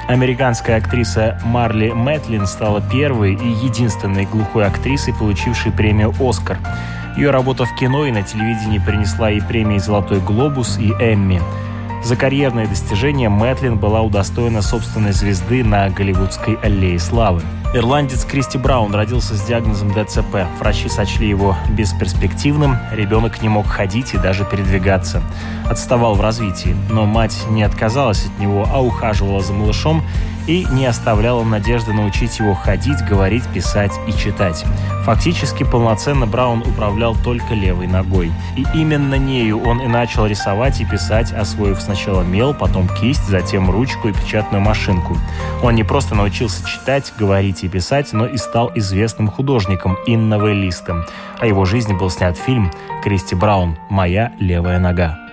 Американская 0.08 0.78
актриса 0.78 1.38
Марли 1.44 1.90
Мэтлин 1.90 2.46
стала 2.46 2.80
первой 2.80 3.34
и 3.34 3.48
единственной 3.66 4.24
глухой 4.24 4.64
актрисой, 4.64 5.12
получившей 5.12 5.70
премию 5.70 6.14
«Оскар». 6.18 6.56
Ее 7.14 7.30
работа 7.30 7.66
в 7.66 7.74
кино 7.74 8.06
и 8.06 8.10
на 8.10 8.22
телевидении 8.22 8.78
принесла 8.78 9.28
ей 9.28 9.42
премии 9.42 9.76
«Золотой 9.76 10.20
глобус» 10.20 10.78
и 10.78 10.92
«Эмми». 10.92 11.42
За 12.02 12.16
карьерные 12.16 12.66
достижения 12.66 13.28
Мэтлин 13.28 13.76
была 13.76 14.00
удостоена 14.00 14.62
собственной 14.62 15.12
звезды 15.12 15.62
на 15.62 15.90
Голливудской 15.90 16.54
аллее 16.62 16.98
славы. 16.98 17.42
Ирландец 17.74 18.24
Кристи 18.24 18.56
Браун 18.56 18.94
родился 18.94 19.36
с 19.36 19.42
диагнозом 19.42 19.92
ДЦП. 19.92 20.46
Врачи 20.58 20.88
сочли 20.88 21.28
его 21.28 21.54
бесперспективным, 21.70 22.78
ребенок 22.92 23.42
не 23.42 23.50
мог 23.50 23.66
ходить 23.66 24.14
и 24.14 24.18
даже 24.18 24.46
передвигаться. 24.46 25.22
Отставал 25.68 26.14
в 26.14 26.22
развитии, 26.22 26.74
но 26.90 27.04
мать 27.04 27.36
не 27.50 27.62
отказалась 27.62 28.24
от 28.24 28.38
него, 28.40 28.66
а 28.72 28.82
ухаживала 28.82 29.42
за 29.42 29.52
малышом 29.52 30.02
и 30.48 30.66
не 30.72 30.86
оставляла 30.86 31.44
надежды 31.44 31.92
научить 31.92 32.38
его 32.38 32.54
ходить, 32.54 33.04
говорить, 33.04 33.44
писать 33.52 33.92
и 34.08 34.12
читать. 34.12 34.64
Фактически 35.04 35.62
полноценно 35.62 36.26
Браун 36.26 36.62
управлял 36.62 37.14
только 37.14 37.54
левой 37.54 37.86
ногой. 37.86 38.32
И 38.56 38.64
именно 38.74 39.14
нею 39.16 39.62
он 39.62 39.80
и 39.80 39.86
начал 39.86 40.26
рисовать 40.26 40.80
и 40.80 40.86
писать, 40.86 41.32
освоив 41.32 41.80
сначала 41.80 42.22
мел, 42.22 42.54
потом 42.54 42.88
кисть, 42.88 43.26
затем 43.28 43.70
ручку 43.70 44.08
и 44.08 44.12
печатную 44.12 44.62
машинку. 44.62 45.18
Он 45.62 45.74
не 45.74 45.84
просто 45.84 46.14
научился 46.14 46.66
читать, 46.66 47.12
говорить 47.18 47.57
и 47.66 47.68
писать, 47.68 48.12
но 48.12 48.26
и 48.26 48.36
стал 48.36 48.72
известным 48.74 49.28
художником 49.28 49.96
и 50.06 50.16
новеллистом. 50.16 51.04
О 51.38 51.46
его 51.46 51.64
жизни 51.64 51.92
был 51.92 52.10
снят 52.10 52.36
фильм 52.36 52.70
«Кристи 53.02 53.34
Браун. 53.34 53.76
Моя 53.88 54.32
левая 54.38 54.78
нога». 54.78 55.27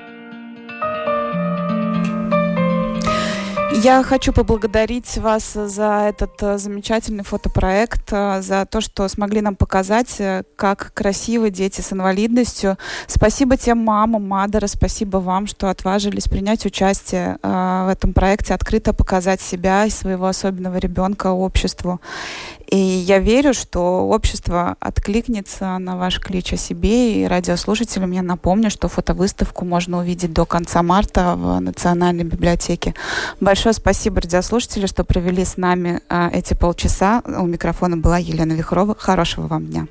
Я 3.85 4.01
хочу 4.01 4.33
поблагодарить 4.33 5.15
вас 5.19 5.53
за 5.53 6.07
этот 6.09 6.41
э, 6.41 6.57
замечательный 6.57 7.23
фотопроект, 7.23 8.11
э, 8.11 8.41
за 8.41 8.65
то, 8.65 8.81
что 8.81 9.07
смогли 9.07 9.41
нам 9.41 9.55
показать, 9.55 10.19
э, 10.19 10.41
как 10.55 10.91
красивы 10.95 11.51
дети 11.51 11.81
с 11.81 11.93
инвалидностью. 11.93 12.79
Спасибо 13.05 13.57
тем 13.57 13.77
мамам, 13.77 14.27
Мадера, 14.27 14.65
спасибо 14.65 15.17
вам, 15.17 15.45
что 15.45 15.69
отважились 15.69 16.27
принять 16.27 16.65
участие 16.65 17.37
в 17.43 17.87
этом 17.91 18.13
проекте, 18.13 18.55
открыто 18.55 18.91
показать 18.91 19.39
себя 19.39 19.85
и 19.85 19.91
своего 19.91 20.25
особенного 20.25 20.77
ребенка 20.77 21.27
обществу. 21.27 22.01
И 22.75 22.77
я 22.77 23.19
верю, 23.19 23.53
что 23.53 24.05
общество 24.09 24.75
откликнется 24.81 25.77
на 25.77 25.95
ваш 25.95 26.19
клич 26.19 26.51
о 26.51 26.57
себе. 26.57 27.21
И 27.21 27.25
радиослушателям 27.25 28.11
я 28.11 28.21
напомню, 28.21 28.69
что 28.69 28.89
фотовыставку 28.89 29.63
можно 29.63 29.99
увидеть 29.99 30.33
до 30.33 30.45
конца 30.45 30.83
марта 30.83 31.35
в 31.37 31.57
Национальной 31.61 32.25
библиотеке. 32.25 32.93
Большое 33.39 33.71
спасибо, 33.71 34.19
радиослушатели, 34.19 34.87
что 34.87 35.05
провели 35.05 35.45
с 35.45 35.55
нами 35.55 36.01
а, 36.09 36.29
эти 36.33 36.53
полчаса. 36.53 37.21
У 37.25 37.45
микрофона 37.45 37.95
была 37.95 38.17
Елена 38.17 38.51
Вихрова. 38.51 38.93
Хорошего 38.99 39.47
вам 39.47 39.67
дня. 39.67 39.87